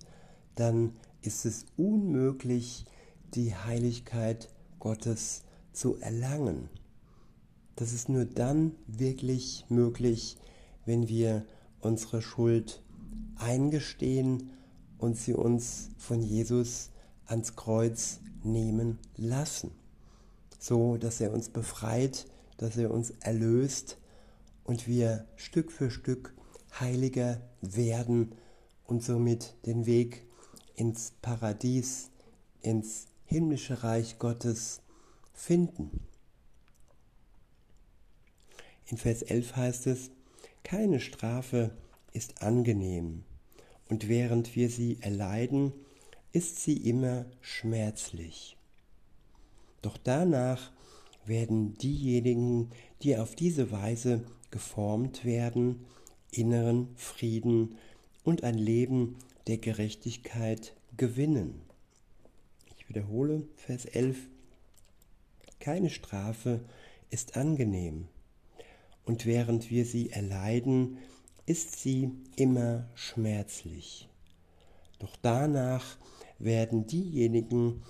dann 0.55 0.93
ist 1.23 1.47
es 1.47 1.65
unmöglich, 1.77 2.85
die 3.35 3.55
Heiligkeit 3.55 4.49
Gottes 4.79 5.43
zu 5.73 5.97
erlangen. 5.97 6.69
Das 7.77 7.93
ist 7.93 8.09
nur 8.09 8.25
dann 8.25 8.75
wirklich 8.87 9.65
möglich, 9.69 10.37
wenn 10.85 11.09
wir 11.09 11.45
unsere 11.81 12.23
Schuld 12.23 12.83
eingestehen 13.37 14.51
und 14.99 15.17
sie 15.17 15.35
uns 15.35 15.91
von 15.97 16.23
Jesus 16.23 16.91
ans 17.27 17.57
Kreuz 17.57 18.21
nehmen 18.43 18.99
lassen, 19.17 19.71
so 20.59 20.97
dass 20.97 21.21
er 21.21 21.33
uns 21.33 21.49
befreit, 21.49 22.27
dass 22.57 22.77
er 22.77 22.91
uns 22.91 23.11
erlöst 23.21 23.99
und 24.65 24.87
wir 24.87 25.25
Stück 25.37 25.73
für 25.73 25.91
Stück 25.91 26.35
heiliger 26.79 27.41
werden 27.61 28.35
und 28.85 29.03
somit 29.03 29.55
den 29.67 29.87
Weg 29.87 30.27
ins 30.75 31.13
Paradies, 31.23 32.11
ins 32.61 33.07
himmlische 33.25 33.83
Reich 33.83 34.19
Gottes 34.19 34.81
finden. 35.33 36.01
In 38.87 38.97
Vers 38.97 39.23
11 39.23 39.57
heißt 39.57 39.87
es, 39.89 40.11
keine 40.65 41.01
Strafe 41.01 41.77
ist 42.13 42.43
angenehm, 42.43 43.25
und 43.89 44.09
während 44.09 44.55
wir 44.55 44.69
sie 44.69 44.99
erleiden, 45.01 45.73
ist 46.33 46.61
sie 46.61 46.77
immer 46.77 47.27
schmerzlich. 47.41 48.57
Doch 49.83 49.97
danach 49.97 50.73
werden 51.25 51.77
diejenigen, 51.79 52.71
die 53.03 53.17
auf 53.17 53.35
diese 53.35 53.71
Weise 53.71 54.25
geformt 54.51 55.25
werden, 55.25 55.85
inneren 56.31 56.89
Frieden 56.97 57.77
und 58.25 58.45
ein 58.45 58.59
Leben 58.59 59.17
der 59.47 59.59
Gerechtigkeit 59.59 60.75
gewinnen. 60.97 61.63
Ich 62.77 62.89
wiederhole 62.89 63.47
Vers 63.57 63.85
11. 63.85 64.17
Keine 65.61 65.91
Strafe 65.91 66.61
ist 67.11 67.37
angenehm, 67.37 68.09
und 69.05 69.25
während 69.25 69.71
wir 69.71 69.87
sie 69.87 70.11
erleiden, 70.11 70.99
ist 71.49 71.81
sie 71.81 72.11
immer 72.37 72.87
schmerzlich. 72.95 74.11
Doch 74.99 75.17
danach 75.23 75.97
werden 76.39 76.87
diejenigen, 76.87 77.83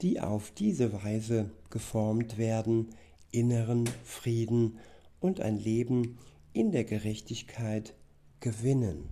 die 0.00 0.20
auf 0.20 0.52
diese 0.52 0.92
Weise 0.92 1.50
geformt 1.70 2.38
werden, 2.38 2.94
inneren 3.32 3.88
Frieden 4.04 4.78
und 5.18 5.40
ein 5.40 5.58
Leben 5.58 6.18
in 6.52 6.70
der 6.70 6.84
Gerechtigkeit 6.84 7.94
gewinnen. 8.38 9.08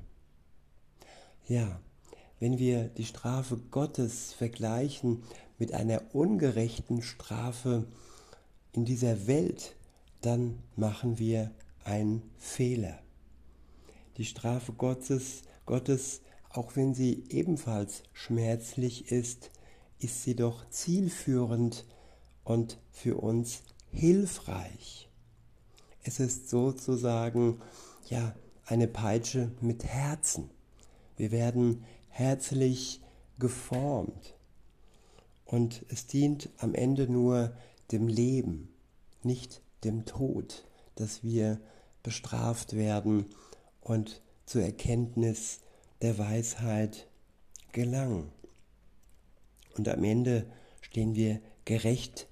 Ja, 1.49 1.81
wenn 2.38 2.61
wir 2.61 2.85
die 2.85 3.05
Strafe 3.05 3.57
Gottes 3.73 4.33
vergleichen 4.33 5.25
mit 5.59 5.75
einer 5.75 6.14
ungerechten 6.14 7.02
Strafe 7.02 7.88
in 8.73 8.85
dieser 8.85 9.26
Welt, 9.26 9.75
dann 10.21 10.62
machen 10.76 11.19
wir 11.19 11.50
einen 11.83 12.23
Fehler. 12.38 13.00
Die 14.18 14.25
Strafe 14.25 14.72
Gottes, 14.72 15.42
Gottes, 15.64 16.22
auch 16.50 16.75
wenn 16.75 16.92
sie 16.92 17.25
ebenfalls 17.28 18.02
schmerzlich 18.12 19.12
ist, 19.12 19.52
ist 20.00 20.25
sie 20.25 20.34
doch 20.34 20.68
zielführend 20.70 21.87
und 22.42 22.80
für 22.90 23.16
uns 23.18 23.62
hilfreich. 23.92 25.08
Es 26.02 26.18
ist 26.18 26.48
sozusagen 26.48 27.60
ja 28.08 28.34
eine 28.66 28.88
Peitsche 28.88 29.52
mit 29.60 29.84
Herzen. 29.84 30.50
Wir 31.16 31.30
werden 31.30 31.84
herzlich 32.08 33.00
geformt 33.38 34.34
und 35.44 35.84
es 35.90 36.08
dient 36.08 36.50
am 36.58 36.75
Ende 36.75 37.08
nur 37.08 37.56
dem 37.92 38.08
Leben, 38.08 38.68
nicht 39.22 39.62
dem 39.84 40.06
Tod, 40.06 40.64
dass 40.96 41.22
wir 41.22 41.60
bestraft 42.02 42.75
werden 42.75 43.26
und 43.88 44.23
zur 44.47 44.62
Erkenntnis 44.62 45.61
der 46.02 46.18
Weisheit 46.18 47.09
gelangen. 47.73 48.30
Und 49.76 49.88
am 49.88 50.04
Ende 50.04 50.47
stehen 50.80 51.14
wir 51.14 51.40
gerecht 51.64 52.28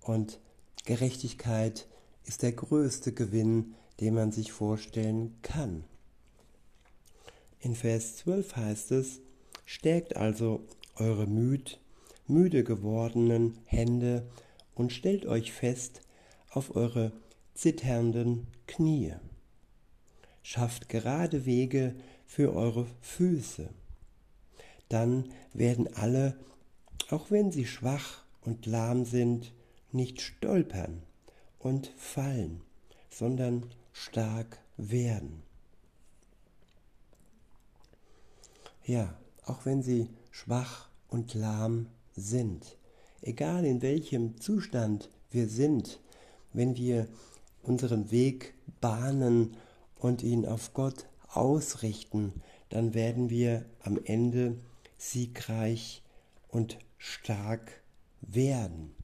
und 0.00 0.40
Gerechtigkeit 0.84 1.88
ist 2.24 2.42
der 2.42 2.52
größte 2.52 3.12
Gewinn, 3.12 3.74
den 4.00 4.14
man 4.14 4.32
sich 4.32 4.52
vorstellen 4.52 5.36
kann. 5.42 5.84
In 7.60 7.74
Vers 7.74 8.16
12 8.18 8.56
heißt 8.56 8.92
es, 8.92 9.20
Stärkt 9.64 10.14
also 10.14 10.64
eure 10.94 11.26
müd, 11.26 11.80
müde 12.28 12.62
gewordenen 12.62 13.58
Hände 13.64 14.24
und 14.76 14.92
stellt 14.92 15.26
euch 15.26 15.52
fest 15.52 16.02
auf 16.50 16.76
eure 16.76 17.10
zitternden 17.54 18.46
Knie. 18.68 19.14
Schafft 20.48 20.88
gerade 20.88 21.44
Wege 21.44 21.96
für 22.24 22.54
eure 22.54 22.86
Füße. 23.00 23.68
Dann 24.88 25.32
werden 25.52 25.92
alle, 25.96 26.38
auch 27.10 27.32
wenn 27.32 27.50
sie 27.50 27.66
schwach 27.66 28.22
und 28.42 28.64
lahm 28.64 29.04
sind, 29.04 29.52
nicht 29.90 30.20
stolpern 30.20 31.02
und 31.58 31.92
fallen, 31.96 32.60
sondern 33.10 33.66
stark 33.92 34.60
werden. 34.76 35.42
Ja, 38.84 39.18
auch 39.46 39.66
wenn 39.66 39.82
sie 39.82 40.10
schwach 40.30 40.88
und 41.08 41.34
lahm 41.34 41.88
sind, 42.14 42.78
egal 43.20 43.64
in 43.64 43.82
welchem 43.82 44.40
Zustand 44.40 45.10
wir 45.32 45.48
sind, 45.48 45.98
wenn 46.52 46.76
wir 46.76 47.08
unseren 47.64 48.12
Weg 48.12 48.54
bahnen 48.80 49.56
und 50.06 50.22
ihn 50.22 50.46
auf 50.46 50.72
Gott 50.72 51.06
ausrichten, 51.28 52.32
dann 52.68 52.94
werden 52.94 53.28
wir 53.28 53.66
am 53.80 53.98
Ende 54.04 54.56
siegreich 54.96 56.02
und 56.48 56.78
stark 56.96 57.82
werden. 58.20 58.94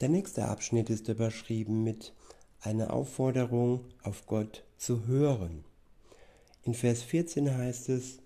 Der 0.00 0.08
nächste 0.08 0.46
Abschnitt 0.46 0.88
ist 0.88 1.08
überschrieben 1.08 1.84
mit 1.84 2.14
einer 2.60 2.92
Aufforderung, 2.92 3.84
auf 4.02 4.26
Gott 4.26 4.64
zu 4.78 5.06
hören. 5.06 5.64
In 6.64 6.74
Vers 6.74 7.02
14 7.02 7.54
heißt 7.54 7.90
es, 7.90 8.18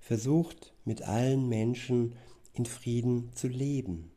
versucht 0.00 0.74
mit 0.84 1.02
allen 1.02 1.48
Menschen 1.48 2.16
in 2.52 2.66
Frieden 2.66 3.30
zu 3.34 3.48
leben 3.48 4.10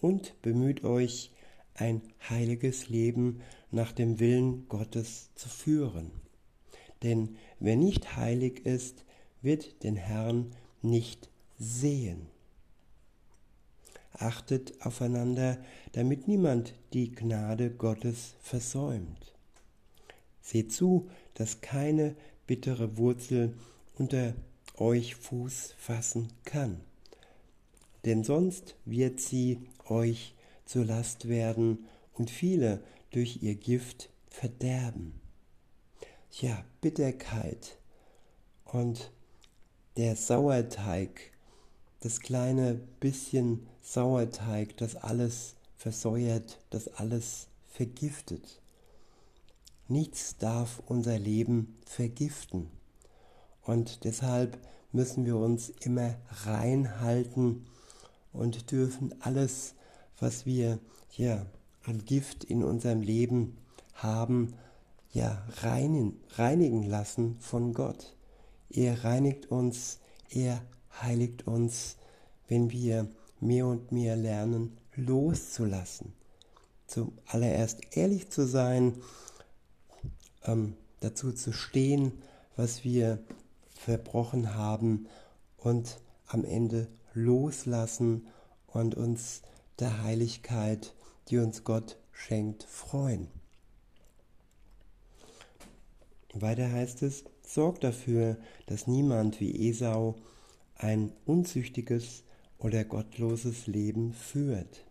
und 0.00 0.40
bemüht 0.42 0.84
euch, 0.84 1.30
ein 1.74 2.02
heiliges 2.28 2.88
Leben 2.88 3.40
nach 3.70 3.92
dem 3.92 4.18
Willen 4.20 4.68
Gottes 4.68 5.30
zu 5.34 5.48
führen. 5.48 6.10
Denn 7.02 7.36
wer 7.58 7.76
nicht 7.76 8.16
heilig 8.16 8.66
ist, 8.66 9.04
wird 9.42 9.82
den 9.84 9.96
Herrn 9.96 10.50
nicht 10.82 11.28
sehen 11.58 12.26
achtet 14.20 14.80
aufeinander, 14.84 15.58
damit 15.92 16.28
niemand 16.28 16.74
die 16.92 17.12
Gnade 17.12 17.70
Gottes 17.70 18.34
versäumt. 18.40 19.34
Seht 20.42 20.72
zu, 20.72 21.08
dass 21.34 21.60
keine 21.60 22.14
bittere 22.46 22.96
Wurzel 22.98 23.54
unter 23.98 24.34
euch 24.76 25.14
Fuß 25.16 25.74
fassen 25.78 26.28
kann, 26.44 26.80
denn 28.04 28.24
sonst 28.24 28.76
wird 28.84 29.20
sie 29.20 29.58
euch 29.88 30.34
zur 30.64 30.84
Last 30.84 31.28
werden 31.28 31.86
und 32.14 32.30
viele 32.30 32.82
durch 33.10 33.42
ihr 33.42 33.54
Gift 33.54 34.10
verderben. 34.28 35.20
Ja, 36.32 36.64
Bitterkeit 36.80 37.78
und 38.64 39.10
der 39.96 40.16
Sauerteig 40.16 41.32
das 42.00 42.20
kleine 42.20 42.74
bisschen 42.98 43.66
Sauerteig, 43.82 44.76
das 44.78 44.96
alles 44.96 45.54
versäuert, 45.76 46.60
das 46.70 46.88
alles 46.88 47.48
vergiftet. 47.68 48.60
Nichts 49.88 50.36
darf 50.38 50.82
unser 50.86 51.18
Leben 51.18 51.78
vergiften. 51.84 52.70
Und 53.62 54.04
deshalb 54.04 54.58
müssen 54.92 55.26
wir 55.26 55.36
uns 55.36 55.68
immer 55.68 56.14
reinhalten 56.44 57.66
und 58.32 58.70
dürfen 58.70 59.14
alles, 59.20 59.74
was 60.18 60.46
wir 60.46 60.78
ja 61.16 61.44
an 61.84 62.04
Gift 62.04 62.44
in 62.44 62.62
unserem 62.62 63.02
Leben 63.02 63.56
haben, 63.94 64.54
ja 65.12 65.44
reinigen, 65.62 66.20
reinigen 66.30 66.82
lassen 66.84 67.36
von 67.40 67.74
Gott. 67.74 68.16
Er 68.70 69.04
reinigt 69.04 69.50
uns, 69.50 69.98
er 70.30 70.62
heiligt 71.02 71.46
uns, 71.46 71.96
wenn 72.48 72.70
wir 72.70 73.08
mehr 73.40 73.66
und 73.66 73.92
mehr 73.92 74.16
lernen, 74.16 74.76
loszulassen. 74.94 76.12
Zum 76.86 77.12
allererst 77.26 77.96
ehrlich 77.96 78.30
zu 78.30 78.46
sein, 78.46 78.96
ähm, 80.44 80.74
dazu 81.00 81.32
zu 81.32 81.52
stehen, 81.52 82.12
was 82.56 82.84
wir 82.84 83.18
verbrochen 83.70 84.54
haben 84.54 85.06
und 85.56 86.00
am 86.26 86.44
Ende 86.44 86.88
loslassen 87.14 88.26
und 88.66 88.94
uns 88.94 89.42
der 89.78 90.02
Heiligkeit, 90.02 90.94
die 91.30 91.38
uns 91.38 91.64
Gott 91.64 91.96
schenkt, 92.12 92.64
freuen. 92.64 93.28
Weiter 96.32 96.70
heißt 96.70 97.02
es, 97.02 97.24
sorgt 97.42 97.84
dafür, 97.84 98.36
dass 98.66 98.86
niemand 98.86 99.40
wie 99.40 99.68
Esau 99.68 100.16
ein 100.76 101.12
unzüchtiges 101.26 102.22
oder 102.58 102.84
gottloses 102.84 103.66
Leben 103.66 104.12
führt. 104.12 104.84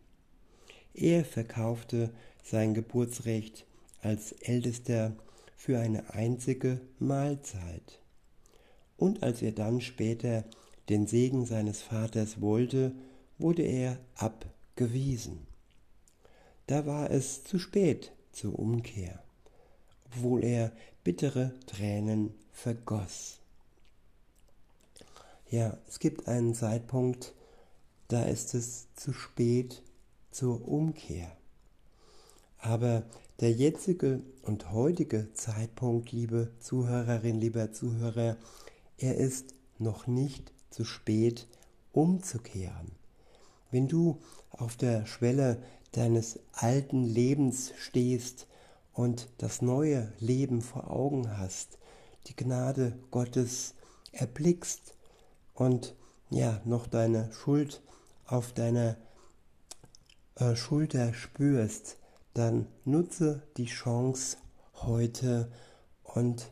Er 0.94 1.24
verkaufte 1.24 2.10
sein 2.44 2.74
Geburtsrecht 2.74 3.66
als 4.02 4.34
Ältester 4.34 5.16
für 5.56 5.80
eine 5.80 6.14
einzige 6.14 6.82
Mahlzeit. 7.00 8.00
Und 8.98 9.24
als 9.24 9.42
er 9.42 9.52
dann 9.52 9.82
später 9.82 10.44
den 10.90 11.08
Segen 11.08 11.46
seines 11.46 11.82
Vaters 11.82 12.42
wollte, 12.42 12.94
wurde 13.38 13.62
er 13.64 14.00
abgewiesen. 14.16 15.49
Da 16.70 16.86
war 16.86 17.10
es 17.10 17.44
zu 17.44 17.58
spät 17.58 18.12
zur 18.32 18.60
Umkehr, 18.60 19.24
obwohl 20.06 20.44
er 20.44 20.72
bittere 21.04 21.52
Tränen 21.66 22.36
vergoss. 22.52 23.40
Ja, 25.50 25.80
es 25.88 25.98
gibt 25.98 26.28
einen 26.28 26.54
Zeitpunkt, 26.54 27.34
da 28.08 28.22
ist 28.22 28.54
es 28.54 28.86
zu 28.94 29.14
spät 29.14 29.82
zur 30.30 30.68
Umkehr. 30.68 31.36
Aber 32.60 33.02
der 33.40 33.52
jetzige 33.52 34.22
und 34.44 34.72
heutige 34.72 35.34
Zeitpunkt, 35.34 36.12
liebe 36.12 36.52
Zuhörerin, 36.60 37.42
lieber 37.42 37.72
Zuhörer, 37.72 38.38
er 39.00 39.18
ist 39.18 39.56
noch 39.80 40.06
nicht 40.06 40.54
zu 40.70 40.86
spät 40.86 41.48
umzukehren. 41.94 42.92
Wenn 43.72 43.88
du 43.88 44.20
auf 44.52 44.78
der 44.78 45.08
Schwelle 45.08 45.64
deines 45.92 46.40
alten 46.54 47.04
Lebens 47.04 47.74
stehst 47.78 48.48
und 48.94 49.30
das 49.38 49.62
neue 49.62 50.12
Leben 50.20 50.62
vor 50.62 50.92
Augen 50.92 51.38
hast, 51.38 51.78
die 52.28 52.36
Gnade 52.36 52.98
Gottes 53.12 53.76
erblickst 54.12 54.94
und 55.54 55.96
ja, 56.30 56.62
noch 56.66 56.88
deine 56.88 57.32
Schuld 57.32 57.82
auf 58.26 58.54
deiner 58.54 58.98
äh, 60.36 60.56
Schulter 60.56 61.14
spürst, 61.14 61.98
dann 62.34 62.68
nutze 62.86 63.44
die 63.58 63.66
Chance 63.66 64.38
heute 64.76 65.52
und 66.04 66.52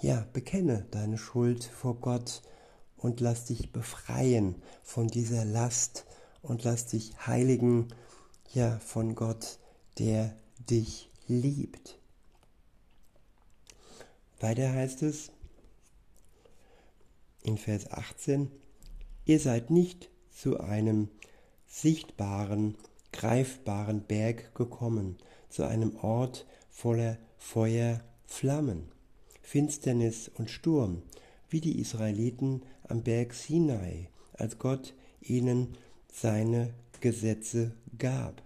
ja, 0.00 0.26
bekenne 0.32 0.86
deine 0.90 1.18
Schuld 1.18 1.64
vor 1.64 1.96
Gott 1.96 2.42
und 2.96 3.20
lass 3.20 3.46
dich 3.46 3.72
befreien 3.72 4.56
von 4.82 5.08
dieser 5.08 5.44
Last 5.44 6.06
und 6.42 6.64
lass 6.64 6.86
dich 6.86 7.12
heiligen, 7.26 7.88
ja, 8.52 8.78
von 8.78 9.14
Gott, 9.14 9.58
der 9.98 10.36
dich 10.58 11.10
liebt. 11.26 11.98
Weiter 14.40 14.72
heißt 14.72 15.02
es 15.02 15.30
in 17.42 17.58
Vers 17.58 17.90
18, 17.90 18.50
ihr 19.24 19.40
seid 19.40 19.70
nicht 19.70 20.10
zu 20.30 20.60
einem 20.60 21.08
sichtbaren, 21.66 22.76
greifbaren 23.12 24.02
Berg 24.02 24.54
gekommen, 24.54 25.16
zu 25.48 25.64
einem 25.64 25.96
Ort 25.96 26.46
voller 26.70 27.18
Feuer, 27.38 28.00
Flammen, 28.26 28.88
Finsternis 29.40 30.28
und 30.34 30.50
Sturm, 30.50 31.02
wie 31.48 31.60
die 31.60 31.80
Israeliten 31.80 32.62
am 32.88 33.02
Berg 33.02 33.32
Sinai, 33.32 34.10
als 34.34 34.58
Gott 34.58 34.94
ihnen 35.20 35.76
seine 36.12 36.74
Gesetze 37.06 37.70
gab. 37.98 38.42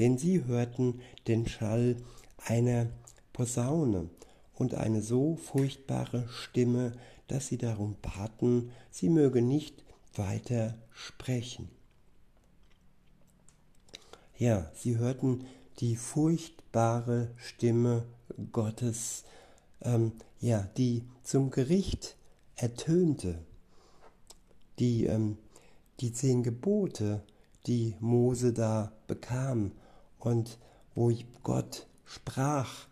Denn 0.00 0.18
sie 0.18 0.44
hörten 0.44 1.02
den 1.28 1.46
Schall 1.46 1.98
einer 2.44 2.88
Posaune 3.32 4.10
und 4.56 4.74
eine 4.74 5.02
so 5.02 5.36
furchtbare 5.36 6.28
Stimme, 6.28 6.94
dass 7.28 7.46
sie 7.46 7.58
darum 7.58 7.94
baten, 8.02 8.72
sie 8.90 9.08
möge 9.08 9.40
nicht 9.40 9.84
weiter 10.16 10.74
sprechen. 10.92 11.68
Ja, 14.36 14.68
sie 14.74 14.96
hörten 14.96 15.46
die 15.78 15.94
furchtbare 15.94 17.30
Stimme 17.36 18.04
Gottes, 18.50 19.22
ähm, 19.82 20.10
ja, 20.40 20.68
die 20.76 21.04
zum 21.22 21.52
Gericht 21.52 22.16
ertönte, 22.56 23.38
die, 24.80 25.04
ähm, 25.04 25.38
die 26.00 26.12
zehn 26.12 26.42
Gebote, 26.42 27.22
die 27.66 27.94
Mose 28.00 28.52
da 28.52 28.92
bekam 29.06 29.72
und 30.18 30.58
wo 30.94 31.12
Gott 31.42 31.86
sprach, 32.04 32.86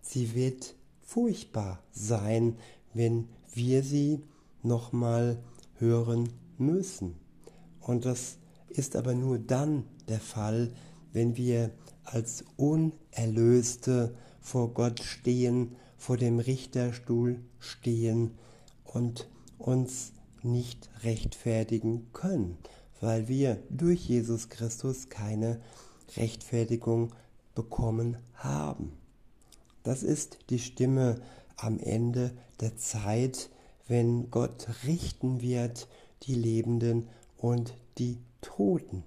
sie 0.00 0.34
wird 0.34 0.74
furchtbar 1.02 1.82
sein, 1.92 2.56
wenn 2.92 3.28
wir 3.54 3.82
sie 3.82 4.22
nochmal 4.62 5.38
hören 5.78 6.28
müssen. 6.58 7.16
Und 7.80 8.04
das 8.04 8.38
ist 8.68 8.96
aber 8.96 9.14
nur 9.14 9.38
dann 9.38 9.84
der 10.08 10.20
Fall, 10.20 10.72
wenn 11.12 11.36
wir 11.36 11.70
als 12.04 12.44
Unerlöste 12.56 14.14
vor 14.40 14.74
Gott 14.74 15.00
stehen, 15.02 15.76
vor 15.96 16.16
dem 16.16 16.38
Richterstuhl 16.38 17.40
stehen 17.58 18.32
und 18.84 19.28
uns 19.58 20.12
nicht 20.42 20.88
rechtfertigen 21.02 22.12
können, 22.12 22.58
weil 23.00 23.28
wir 23.28 23.62
durch 23.70 24.08
Jesus 24.08 24.48
Christus 24.48 25.08
keine 25.08 25.60
Rechtfertigung 26.16 27.14
bekommen 27.54 28.16
haben. 28.34 28.92
Das 29.82 30.02
ist 30.02 30.38
die 30.50 30.58
Stimme 30.58 31.20
am 31.56 31.78
Ende 31.78 32.32
der 32.60 32.76
Zeit, 32.76 33.50
wenn 33.88 34.30
Gott 34.30 34.68
richten 34.84 35.40
wird 35.40 35.88
die 36.22 36.34
Lebenden 36.34 37.08
und 37.38 37.74
die 37.98 38.18
Toten. 38.40 39.04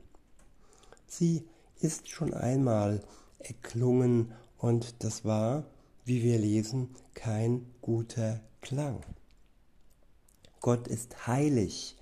Sie 1.07 1.43
ist 1.79 2.09
schon 2.09 2.33
einmal 2.33 3.01
erklungen 3.39 4.31
und 4.57 5.03
das 5.03 5.25
war, 5.25 5.65
wie 6.05 6.23
wir 6.23 6.37
lesen, 6.37 6.89
kein 7.13 7.65
guter 7.81 8.41
Klang. 8.61 9.01
Gott 10.61 10.87
ist 10.87 11.27
heilig, 11.27 11.95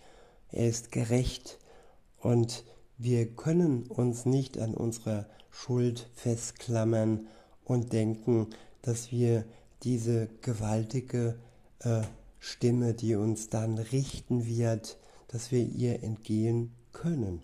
er 0.52 0.68
ist 0.68 0.92
gerecht 0.92 1.60
und 2.20 2.64
wir 2.98 3.28
können 3.28 3.84
uns 3.84 4.26
nicht 4.26 4.58
an 4.58 4.74
unserer 4.74 5.28
Schuld 5.52 6.10
festklammern 6.16 7.28
und 7.64 7.94
denken, 7.94 8.48
dass 8.82 9.12
wir 9.12 9.46
diese 9.84 10.28
gewaltige 10.42 11.36
äh, 11.80 12.02
Stimme, 12.40 12.94
die 12.94 13.16
uns 13.16 13.50
dann 13.50 13.78
richten 13.78 14.46
wird, 14.46 14.98
dass 15.28 15.52
wir 15.52 15.64
ihr 15.64 16.04
entgehen 16.04 16.72
können. 16.94 17.42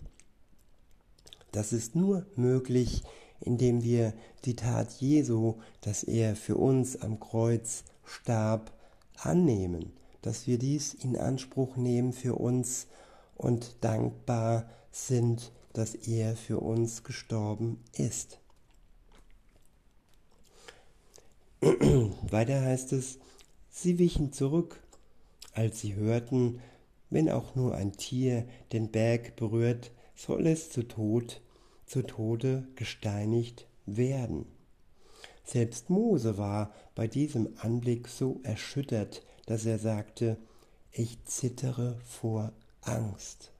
Das 1.52 1.72
ist 1.72 1.94
nur 1.94 2.26
möglich, 2.34 3.02
indem 3.40 3.82
wir 3.82 4.14
die 4.44 4.56
Tat 4.56 4.90
Jesu, 5.00 5.56
dass 5.82 6.02
er 6.02 6.34
für 6.34 6.56
uns 6.56 6.96
am 7.00 7.20
Kreuz 7.20 7.84
starb, 8.04 8.72
annehmen, 9.18 9.92
dass 10.22 10.46
wir 10.46 10.58
dies 10.58 10.94
in 10.94 11.16
Anspruch 11.16 11.76
nehmen 11.76 12.12
für 12.12 12.34
uns 12.34 12.88
und 13.44 13.76
dankbar 13.82 14.70
sind, 14.90 15.52
dass 15.74 15.94
er 15.94 16.34
für 16.34 16.60
uns 16.60 17.04
gestorben 17.04 17.84
ist. 17.92 18.38
Weiter 21.60 22.62
heißt 22.62 22.94
es, 22.94 23.18
sie 23.68 23.98
wichen 23.98 24.32
zurück, 24.32 24.82
als 25.52 25.80
sie 25.80 25.94
hörten, 25.94 26.60
wenn 27.10 27.28
auch 27.28 27.54
nur 27.54 27.74
ein 27.74 27.92
Tier 27.92 28.46
den 28.72 28.90
Berg 28.90 29.36
berührt, 29.36 29.92
soll 30.14 30.46
es 30.46 30.70
zu 30.70 30.82
Tod, 30.82 31.42
zu 31.84 32.00
Tode 32.00 32.66
gesteinigt 32.76 33.66
werden. 33.84 34.46
Selbst 35.44 35.90
Mose 35.90 36.38
war 36.38 36.72
bei 36.94 37.06
diesem 37.06 37.50
Anblick 37.58 38.08
so 38.08 38.40
erschüttert, 38.42 39.22
dass 39.44 39.66
er 39.66 39.78
sagte, 39.78 40.38
ich 40.92 41.22
zittere 41.24 41.98
vor 42.06 42.54
Angst. 42.84 43.52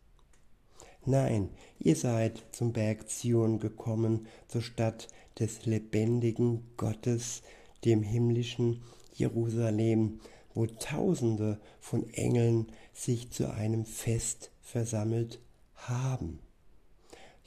Nein, 1.07 1.51
ihr 1.79 1.97
seid 1.97 2.43
zum 2.53 2.73
Berg 2.73 3.11
Zion 3.11 3.59
gekommen, 3.59 4.27
zur 4.49 4.63
Stadt 4.63 5.09
des 5.39 5.67
lebendigen 5.67 6.65
Gottes, 6.77 7.43
dem 7.85 8.03
himmlischen 8.03 8.83
Jerusalem, 9.13 10.21
wo 10.55 10.67
Tausende 10.67 11.61
von 11.81 12.09
Engeln 12.15 12.69
sich 12.93 13.31
zu 13.31 13.53
einem 13.53 13.85
Fest 13.85 14.51
versammelt 14.63 15.41
haben. 15.75 16.39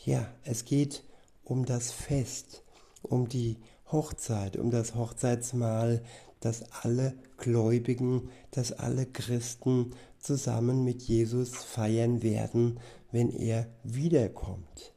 Ja, 0.06 0.32
es 0.44 0.66
geht 0.66 1.04
um 1.44 1.66
das 1.66 1.92
Fest, 1.92 2.64
um 3.02 3.28
die 3.28 3.58
Hochzeit, 3.92 4.58
um 4.58 4.70
das 4.70 4.96
Hochzeitsmahl, 4.96 6.04
das 6.40 6.64
alle 6.84 7.18
Gläubigen, 7.38 8.30
dass 8.52 8.72
alle 8.72 9.06
Christen 9.06 9.92
zusammen 10.20 10.84
mit 10.84 11.04
Jesus 11.04 11.64
feiern 11.64 12.22
werden, 12.22 12.80
wenn 13.12 13.30
er 13.30 13.68
wiederkommt. 13.84 14.94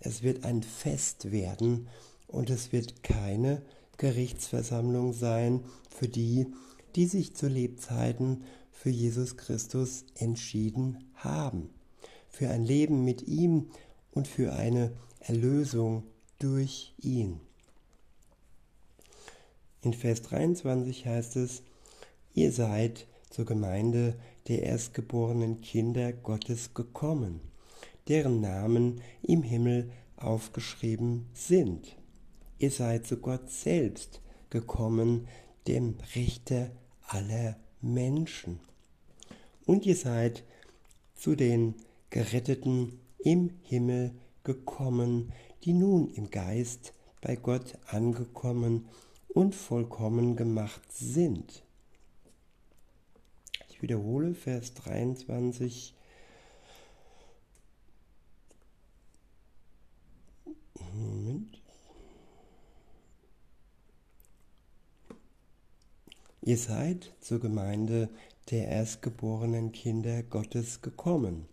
Es 0.00 0.22
wird 0.22 0.44
ein 0.44 0.62
Fest 0.62 1.30
werden 1.30 1.88
und 2.26 2.50
es 2.50 2.72
wird 2.72 3.02
keine 3.02 3.62
Gerichtsversammlung 3.98 5.12
sein 5.12 5.64
für 5.88 6.08
die, 6.08 6.46
die 6.96 7.06
sich 7.06 7.34
zu 7.34 7.46
Lebzeiten 7.46 8.44
für 8.70 8.90
Jesus 8.90 9.36
Christus 9.36 10.04
entschieden 10.16 11.04
haben, 11.14 11.70
für 12.28 12.48
ein 12.48 12.64
Leben 12.64 13.04
mit 13.04 13.22
ihm 13.22 13.70
und 14.10 14.26
für 14.26 14.52
eine 14.54 14.92
Erlösung 15.20 16.02
durch 16.38 16.94
ihn. 16.98 17.40
In 19.82 19.94
Vers 19.94 20.22
23 20.22 21.06
heißt 21.06 21.36
es, 21.36 21.62
ihr 22.34 22.50
seid 22.52 23.06
zur 23.30 23.44
Gemeinde 23.44 24.16
der 24.48 24.62
erstgeborenen 24.64 25.60
Kinder 25.60 26.12
Gottes 26.12 26.74
gekommen, 26.74 27.40
deren 28.08 28.40
Namen 28.40 29.00
im 29.22 29.42
Himmel 29.42 29.90
aufgeschrieben 30.16 31.26
sind. 31.32 31.96
Ihr 32.58 32.70
seid 32.70 33.06
zu 33.06 33.16
Gott 33.16 33.50
selbst 33.50 34.20
gekommen, 34.50 35.28
dem 35.66 35.96
Richter 36.14 36.70
aller 37.02 37.56
Menschen. 37.80 38.60
Und 39.66 39.86
ihr 39.86 39.96
seid 39.96 40.44
zu 41.14 41.34
den 41.34 41.74
Geretteten 42.10 43.00
im 43.18 43.50
Himmel 43.62 44.12
gekommen, 44.44 45.32
die 45.64 45.72
nun 45.72 46.08
im 46.10 46.30
Geist 46.30 46.94
bei 47.20 47.36
Gott 47.36 47.78
angekommen 47.86 48.88
und 49.28 49.54
vollkommen 49.54 50.36
gemacht 50.36 50.82
sind. 50.92 51.64
Wiederhole 53.82 54.34
Vers 54.34 54.74
23. 54.74 55.92
Moment. 60.94 61.60
Ihr 66.42 66.58
seid 66.58 67.12
zur 67.20 67.40
Gemeinde 67.40 68.08
der 68.52 68.68
erstgeborenen 68.68 69.72
Kinder 69.72 70.22
Gottes 70.22 70.80
gekommen, 70.82 71.46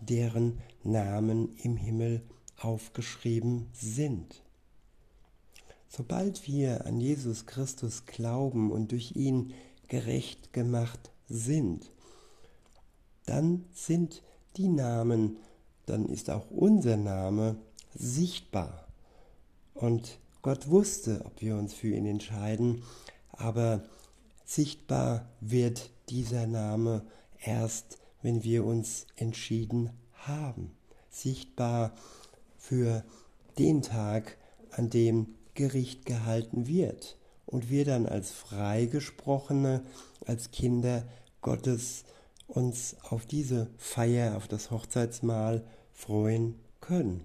deren 0.00 0.60
Namen 0.82 1.56
im 1.62 1.78
Himmel 1.78 2.20
aufgeschrieben 2.58 3.70
sind. 3.72 4.42
Sobald 5.88 6.46
wir 6.46 6.84
an 6.84 7.00
Jesus 7.00 7.46
Christus 7.46 8.04
glauben 8.04 8.70
und 8.70 8.92
durch 8.92 9.16
ihn 9.16 9.54
gerecht 9.88 10.52
gemacht 10.52 11.10
sind, 11.28 11.90
dann 13.26 13.64
sind 13.72 14.22
die 14.56 14.68
Namen, 14.68 15.38
dann 15.86 16.06
ist 16.06 16.30
auch 16.30 16.50
unser 16.50 16.96
Name 16.96 17.56
sichtbar. 17.94 18.86
Und 19.74 20.18
Gott 20.42 20.68
wusste, 20.68 21.22
ob 21.24 21.40
wir 21.40 21.56
uns 21.56 21.74
für 21.74 21.88
ihn 21.88 22.06
entscheiden, 22.06 22.82
aber 23.32 23.82
sichtbar 24.44 25.28
wird 25.40 25.90
dieser 26.08 26.46
Name 26.46 27.02
erst, 27.40 27.98
wenn 28.22 28.44
wir 28.44 28.64
uns 28.64 29.06
entschieden 29.16 29.90
haben. 30.12 30.72
Sichtbar 31.10 31.94
für 32.56 33.04
den 33.58 33.82
Tag, 33.82 34.36
an 34.70 34.90
dem 34.90 35.34
Gericht 35.54 36.04
gehalten 36.04 36.66
wird 36.66 37.16
und 37.46 37.70
wir 37.70 37.84
dann 37.84 38.06
als 38.06 38.32
Freigesprochene, 38.32 39.84
als 40.26 40.50
Kinder 40.50 41.06
Gottes 41.40 42.04
uns 42.46 42.96
auf 43.02 43.26
diese 43.26 43.68
Feier, 43.76 44.36
auf 44.36 44.48
das 44.48 44.70
Hochzeitsmahl 44.70 45.64
freuen 45.92 46.56
können. 46.80 47.24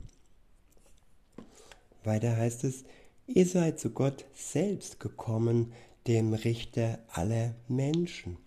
Weiter 2.04 2.36
heißt 2.36 2.64
es, 2.64 2.84
ihr 3.28 3.46
seid 3.46 3.80
zu 3.80 3.90
Gott 3.92 4.26
selbst 4.34 5.00
gekommen, 5.00 5.74
dem 6.08 6.34
Richter 6.34 7.00
aller 7.10 7.56
Menschen, 7.68 8.38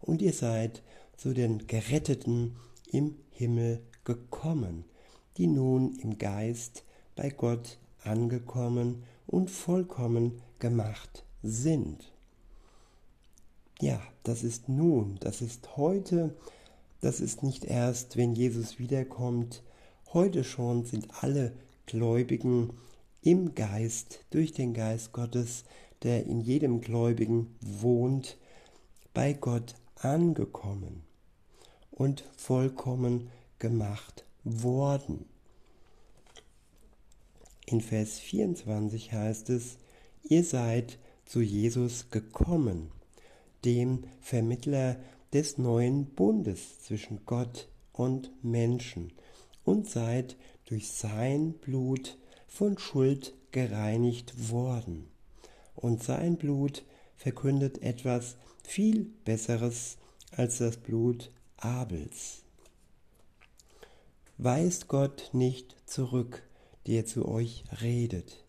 und 0.00 0.22
ihr 0.22 0.32
seid 0.32 0.82
zu 1.16 1.32
den 1.34 1.66
Geretteten 1.66 2.56
im 2.90 3.16
Himmel 3.30 3.82
gekommen, 4.04 4.84
die 5.36 5.46
nun 5.46 5.94
im 5.96 6.18
Geist 6.18 6.84
bei 7.14 7.30
Gott 7.30 7.78
angekommen 8.02 9.04
und 9.26 9.50
vollkommen 9.50 10.42
gemacht 10.58 11.24
sind. 11.42 12.13
Ja, 13.80 14.00
das 14.22 14.44
ist 14.44 14.68
nun, 14.68 15.18
das 15.20 15.42
ist 15.42 15.76
heute, 15.76 16.34
das 17.00 17.20
ist 17.20 17.42
nicht 17.42 17.64
erst, 17.64 18.16
wenn 18.16 18.34
Jesus 18.34 18.78
wiederkommt. 18.78 19.62
Heute 20.12 20.44
schon 20.44 20.84
sind 20.84 21.08
alle 21.22 21.52
Gläubigen 21.86 22.72
im 23.20 23.54
Geist, 23.54 24.24
durch 24.30 24.52
den 24.52 24.74
Geist 24.74 25.12
Gottes, 25.12 25.64
der 26.02 26.24
in 26.26 26.40
jedem 26.40 26.80
Gläubigen 26.80 27.56
wohnt, 27.60 28.38
bei 29.12 29.32
Gott 29.32 29.74
angekommen 29.96 31.02
und 31.90 32.24
vollkommen 32.36 33.30
gemacht 33.58 34.24
worden. 34.44 35.26
In 37.66 37.80
Vers 37.80 38.18
24 38.18 39.12
heißt 39.12 39.50
es, 39.50 39.78
ihr 40.22 40.44
seid 40.44 40.98
zu 41.24 41.40
Jesus 41.40 42.10
gekommen, 42.10 42.90
dem 43.64 44.04
Vermittler 44.20 44.96
des 45.32 45.58
neuen 45.58 46.06
Bundes 46.06 46.80
zwischen 46.80 47.24
Gott 47.26 47.68
und 47.92 48.30
Menschen, 48.42 49.12
und 49.64 49.88
seid 49.88 50.36
durch 50.66 50.90
sein 50.90 51.54
Blut 51.54 52.18
von 52.46 52.78
Schuld 52.78 53.34
gereinigt 53.50 54.50
worden. 54.50 55.08
Und 55.74 56.02
sein 56.02 56.36
Blut 56.36 56.84
verkündet 57.16 57.82
etwas 57.82 58.36
viel 58.62 59.10
Besseres 59.24 59.96
als 60.30 60.58
das 60.58 60.76
Blut 60.76 61.30
Abels. 61.56 62.42
Weist 64.36 64.88
Gott 64.88 65.30
nicht 65.32 65.76
zurück, 65.86 66.42
der 66.86 67.06
zu 67.06 67.26
euch 67.26 67.64
redet. 67.80 68.44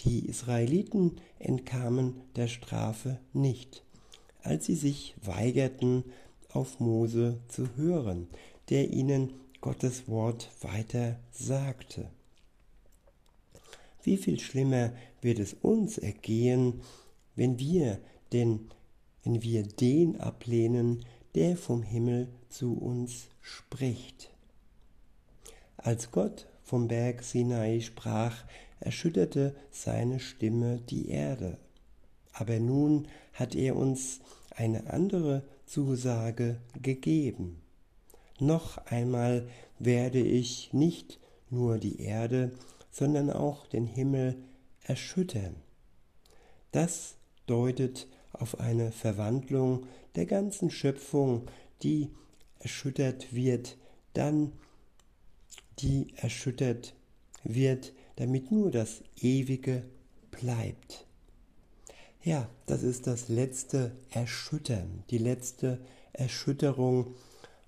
Die 0.00 0.26
Israeliten 0.26 1.16
entkamen 1.38 2.20
der 2.36 2.48
Strafe 2.48 3.18
nicht, 3.32 3.84
als 4.46 4.66
sie 4.66 4.74
sich 4.74 5.14
weigerten, 5.22 6.04
auf 6.52 6.80
Mose 6.80 7.40
zu 7.48 7.76
hören, 7.76 8.28
der 8.70 8.90
ihnen 8.90 9.32
Gottes 9.60 10.08
Wort 10.08 10.50
weiter 10.60 11.18
sagte. 11.32 12.08
Wie 14.02 14.16
viel 14.16 14.38
schlimmer 14.38 14.92
wird 15.20 15.40
es 15.40 15.54
uns 15.54 15.98
ergehen, 15.98 16.80
wenn 17.34 17.58
wir 17.58 17.98
den, 18.32 18.70
wenn 19.24 19.42
wir 19.42 19.64
den 19.64 20.20
ablehnen, 20.20 21.04
der 21.34 21.56
vom 21.56 21.82
Himmel 21.82 22.28
zu 22.48 22.74
uns 22.78 23.26
spricht. 23.40 24.30
Als 25.76 26.10
Gott 26.10 26.46
vom 26.62 26.88
Berg 26.88 27.22
Sinai 27.22 27.80
sprach, 27.80 28.44
erschütterte 28.80 29.54
seine 29.70 30.20
Stimme 30.20 30.80
die 30.88 31.08
Erde. 31.08 31.58
Aber 32.32 32.58
nun 32.58 33.08
hat 33.38 33.54
er 33.54 33.76
uns 33.76 34.20
eine 34.50 34.90
andere 34.92 35.42
Zusage 35.66 36.58
gegeben. 36.82 37.62
Noch 38.38 38.78
einmal 38.86 39.48
werde 39.78 40.20
ich 40.20 40.72
nicht 40.72 41.18
nur 41.50 41.78
die 41.78 42.00
Erde, 42.00 42.52
sondern 42.90 43.30
auch 43.30 43.66
den 43.66 43.86
Himmel 43.86 44.36
erschüttern. 44.82 45.56
Das 46.72 47.16
deutet 47.46 48.08
auf 48.32 48.60
eine 48.60 48.92
Verwandlung 48.92 49.86
der 50.14 50.26
ganzen 50.26 50.70
Schöpfung, 50.70 51.42
die 51.82 52.10
erschüttert 52.58 53.34
wird, 53.34 53.76
dann 54.12 54.52
die 55.78 56.14
erschüttert 56.16 56.94
wird, 57.44 57.92
damit 58.16 58.50
nur 58.50 58.70
das 58.70 59.02
Ewige 59.20 59.84
bleibt. 60.30 61.05
Ja, 62.26 62.48
das 62.66 62.82
ist 62.82 63.06
das 63.06 63.28
letzte 63.28 63.92
Erschüttern, 64.10 65.04
die 65.10 65.18
letzte 65.18 65.78
Erschütterung. 66.12 67.14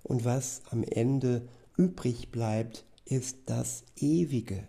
Und 0.03 0.25
was 0.25 0.63
am 0.69 0.83
Ende 0.83 1.47
übrig 1.77 2.29
bleibt, 2.29 2.83
ist 3.05 3.37
das 3.45 3.85
Ewige. 3.95 4.67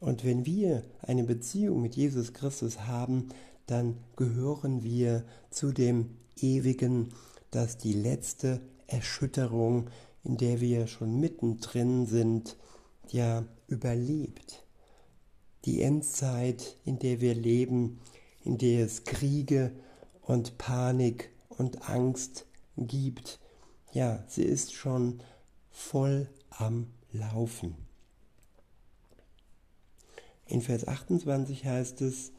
Und 0.00 0.24
wenn 0.24 0.44
wir 0.44 0.82
eine 1.02 1.22
Beziehung 1.22 1.82
mit 1.82 1.94
Jesus 1.94 2.32
Christus 2.32 2.80
haben, 2.80 3.28
dann 3.66 3.96
gehören 4.16 4.82
wir 4.82 5.24
zu 5.50 5.70
dem 5.70 6.16
Ewigen, 6.40 7.10
das 7.52 7.78
die 7.78 7.92
letzte 7.92 8.60
Erschütterung 8.88 9.88
in 10.24 10.36
der 10.36 10.60
wir 10.60 10.88
schon 10.88 11.20
mittendrin 11.20 12.06
sind, 12.06 12.56
ja 13.12 13.44
überlebt. 13.68 14.64
Die 15.64 15.82
Endzeit, 15.82 16.78
in 16.84 16.98
der 16.98 17.20
wir 17.20 17.36
leben, 17.36 18.00
in 18.46 18.58
der 18.58 18.84
es 18.84 19.04
Kriege 19.04 19.72
und 20.22 20.56
Panik 20.56 21.30
und 21.48 21.88
Angst 21.88 22.46
gibt, 22.76 23.40
ja, 23.92 24.24
sie 24.28 24.44
ist 24.44 24.72
schon 24.72 25.20
voll 25.70 26.28
am 26.50 26.86
Laufen. 27.12 27.74
In 30.46 30.62
Vers 30.62 30.86
28 30.86 31.66
heißt 31.66 32.02
es, 32.02 32.32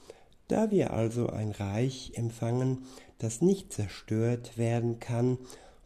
da 0.48 0.72
wir 0.72 0.94
also 0.94 1.28
ein 1.28 1.52
Reich 1.52 2.14
empfangen, 2.16 2.86
das 3.20 3.42
nicht 3.42 3.74
zerstört 3.74 4.58
werden 4.58 5.00
kann 5.00 5.38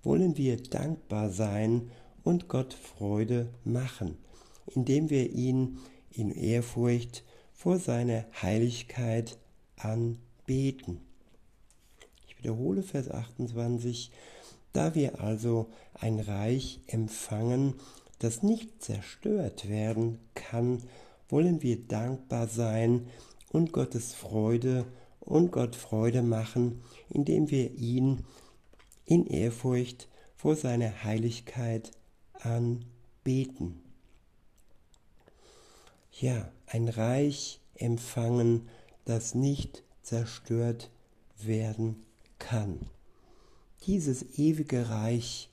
wollen 0.04 0.38
wir 0.38 0.58
dankbar 0.58 1.30
sein 1.30 1.92
und 2.24 2.48
Gott 2.48 2.74
Freude 2.74 3.50
machen, 3.64 4.18
indem 4.68 5.10
wir 5.10 5.32
ihn 5.32 5.80
in 6.10 6.32
Ehrfurcht 6.32 7.24
vor 7.54 7.78
seiner 7.80 8.26
Heiligkeit 8.42 9.38
anbeten. 9.84 11.00
Ich 12.28 12.38
wiederhole 12.38 12.84
Vers 12.84 13.10
28. 13.10 14.12
Da 14.74 14.96
wir 14.96 15.22
also 15.22 15.70
ein 15.94 16.20
Reich 16.20 16.80
empfangen, 16.88 17.76
das 18.20 18.44
nicht 18.44 18.84
zerstört 18.84 19.68
werden 19.68 20.20
kann, 20.34 20.84
wollen 21.28 21.62
wir 21.62 21.78
dankbar 21.88 22.48
sein 22.48 23.08
und 23.52 23.74
Gottes 23.74 24.14
Freude 24.14 24.86
und 25.20 25.52
Gott 25.52 25.76
Freude 25.76 26.22
machen, 26.22 26.82
indem 27.10 27.50
wir 27.50 27.72
ihn 27.72 28.24
in 29.06 29.28
Ehrfurcht 29.28 30.08
vor 30.36 30.56
seiner 30.56 31.04
Heiligkeit 31.04 31.92
anbeten. 32.34 33.82
Ja, 36.20 36.52
ein 36.68 36.88
Reich 36.88 37.60
empfangen, 37.76 38.70
das 39.06 39.36
nicht 39.36 39.84
zerstört 40.04 40.90
werden 41.38 42.04
kann. 42.40 42.80
Dieses 43.86 44.38
ewige 44.38 44.90
Reich, 44.90 45.50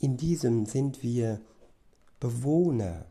in 0.00 0.16
diesem 0.16 0.66
sind 0.66 1.02
wir 1.02 1.40
Bewohner, 2.20 3.06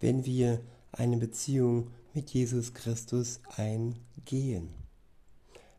wenn 0.00 0.24
wir 0.24 0.60
eine 0.92 1.16
Beziehung 1.16 1.90
mit 2.14 2.30
Jesus 2.30 2.74
Christus 2.74 3.40
eingehen. 3.56 4.68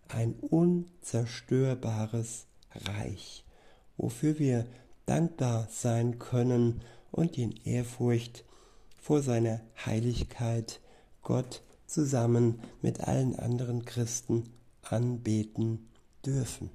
Ein 0.08 0.36
unzerstörbares 0.36 2.46
reich, 2.72 3.44
wofür 3.98 4.40
wir 4.40 4.66
dankbar 5.06 5.68
sein 5.72 6.20
können 6.20 6.82
und 7.12 7.38
in 7.38 7.52
Ehrfurcht 7.64 8.44
vor 9.02 9.22
seiner 9.22 9.62
Heiligkeit 9.86 10.80
Gott 11.24 11.62
zusammen 11.88 12.60
mit 12.82 13.02
allen 13.02 13.38
anderen 13.38 13.86
Christen 13.86 14.44
anbeten 14.84 15.88
dürfen. 16.26 16.70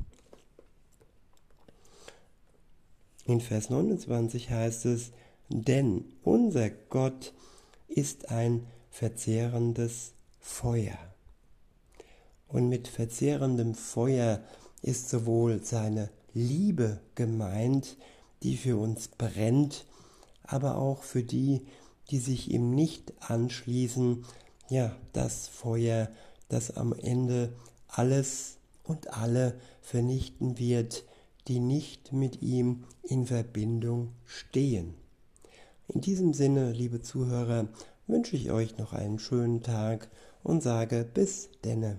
In 3.24 3.40
Vers 3.40 3.70
29 3.70 4.50
heißt 4.50 4.86
es, 4.86 5.12
denn 5.48 6.04
unser 6.22 6.70
Gott 6.70 7.32
ist 7.88 8.30
ein 8.30 8.66
verzehrendes 8.90 10.12
Feuer. 10.40 10.98
Und 12.48 12.68
mit 12.68 12.88
verzehrendem 12.88 13.74
Feuer 13.74 14.40
ist 14.82 15.08
sowohl 15.08 15.62
seine 15.62 16.10
Liebe 16.34 17.00
gemeint, 17.14 17.96
die 18.42 18.56
für 18.56 18.76
uns 18.76 19.08
brennt, 19.08 19.86
aber 20.42 20.76
auch 20.76 21.02
für 21.02 21.22
die, 21.22 21.66
die 22.10 22.18
sich 22.18 22.50
ihm 22.50 22.74
nicht 22.74 23.12
anschließen, 23.20 24.24
ja, 24.72 24.96
das 25.12 25.48
Feuer, 25.48 26.08
das 26.48 26.76
am 26.76 26.94
Ende 26.94 27.52
alles 27.88 28.56
und 28.84 29.12
alle 29.12 29.60
vernichten 29.82 30.58
wird, 30.58 31.04
die 31.46 31.60
nicht 31.60 32.14
mit 32.14 32.40
ihm 32.40 32.84
in 33.02 33.26
Verbindung 33.26 34.14
stehen. 34.24 34.94
In 35.88 36.00
diesem 36.00 36.32
Sinne, 36.32 36.72
liebe 36.72 37.02
Zuhörer, 37.02 37.68
wünsche 38.06 38.34
ich 38.34 38.50
euch 38.50 38.78
noch 38.78 38.94
einen 38.94 39.18
schönen 39.18 39.62
Tag 39.62 40.08
und 40.42 40.62
sage 40.62 41.06
bis 41.12 41.50
denne. 41.64 41.98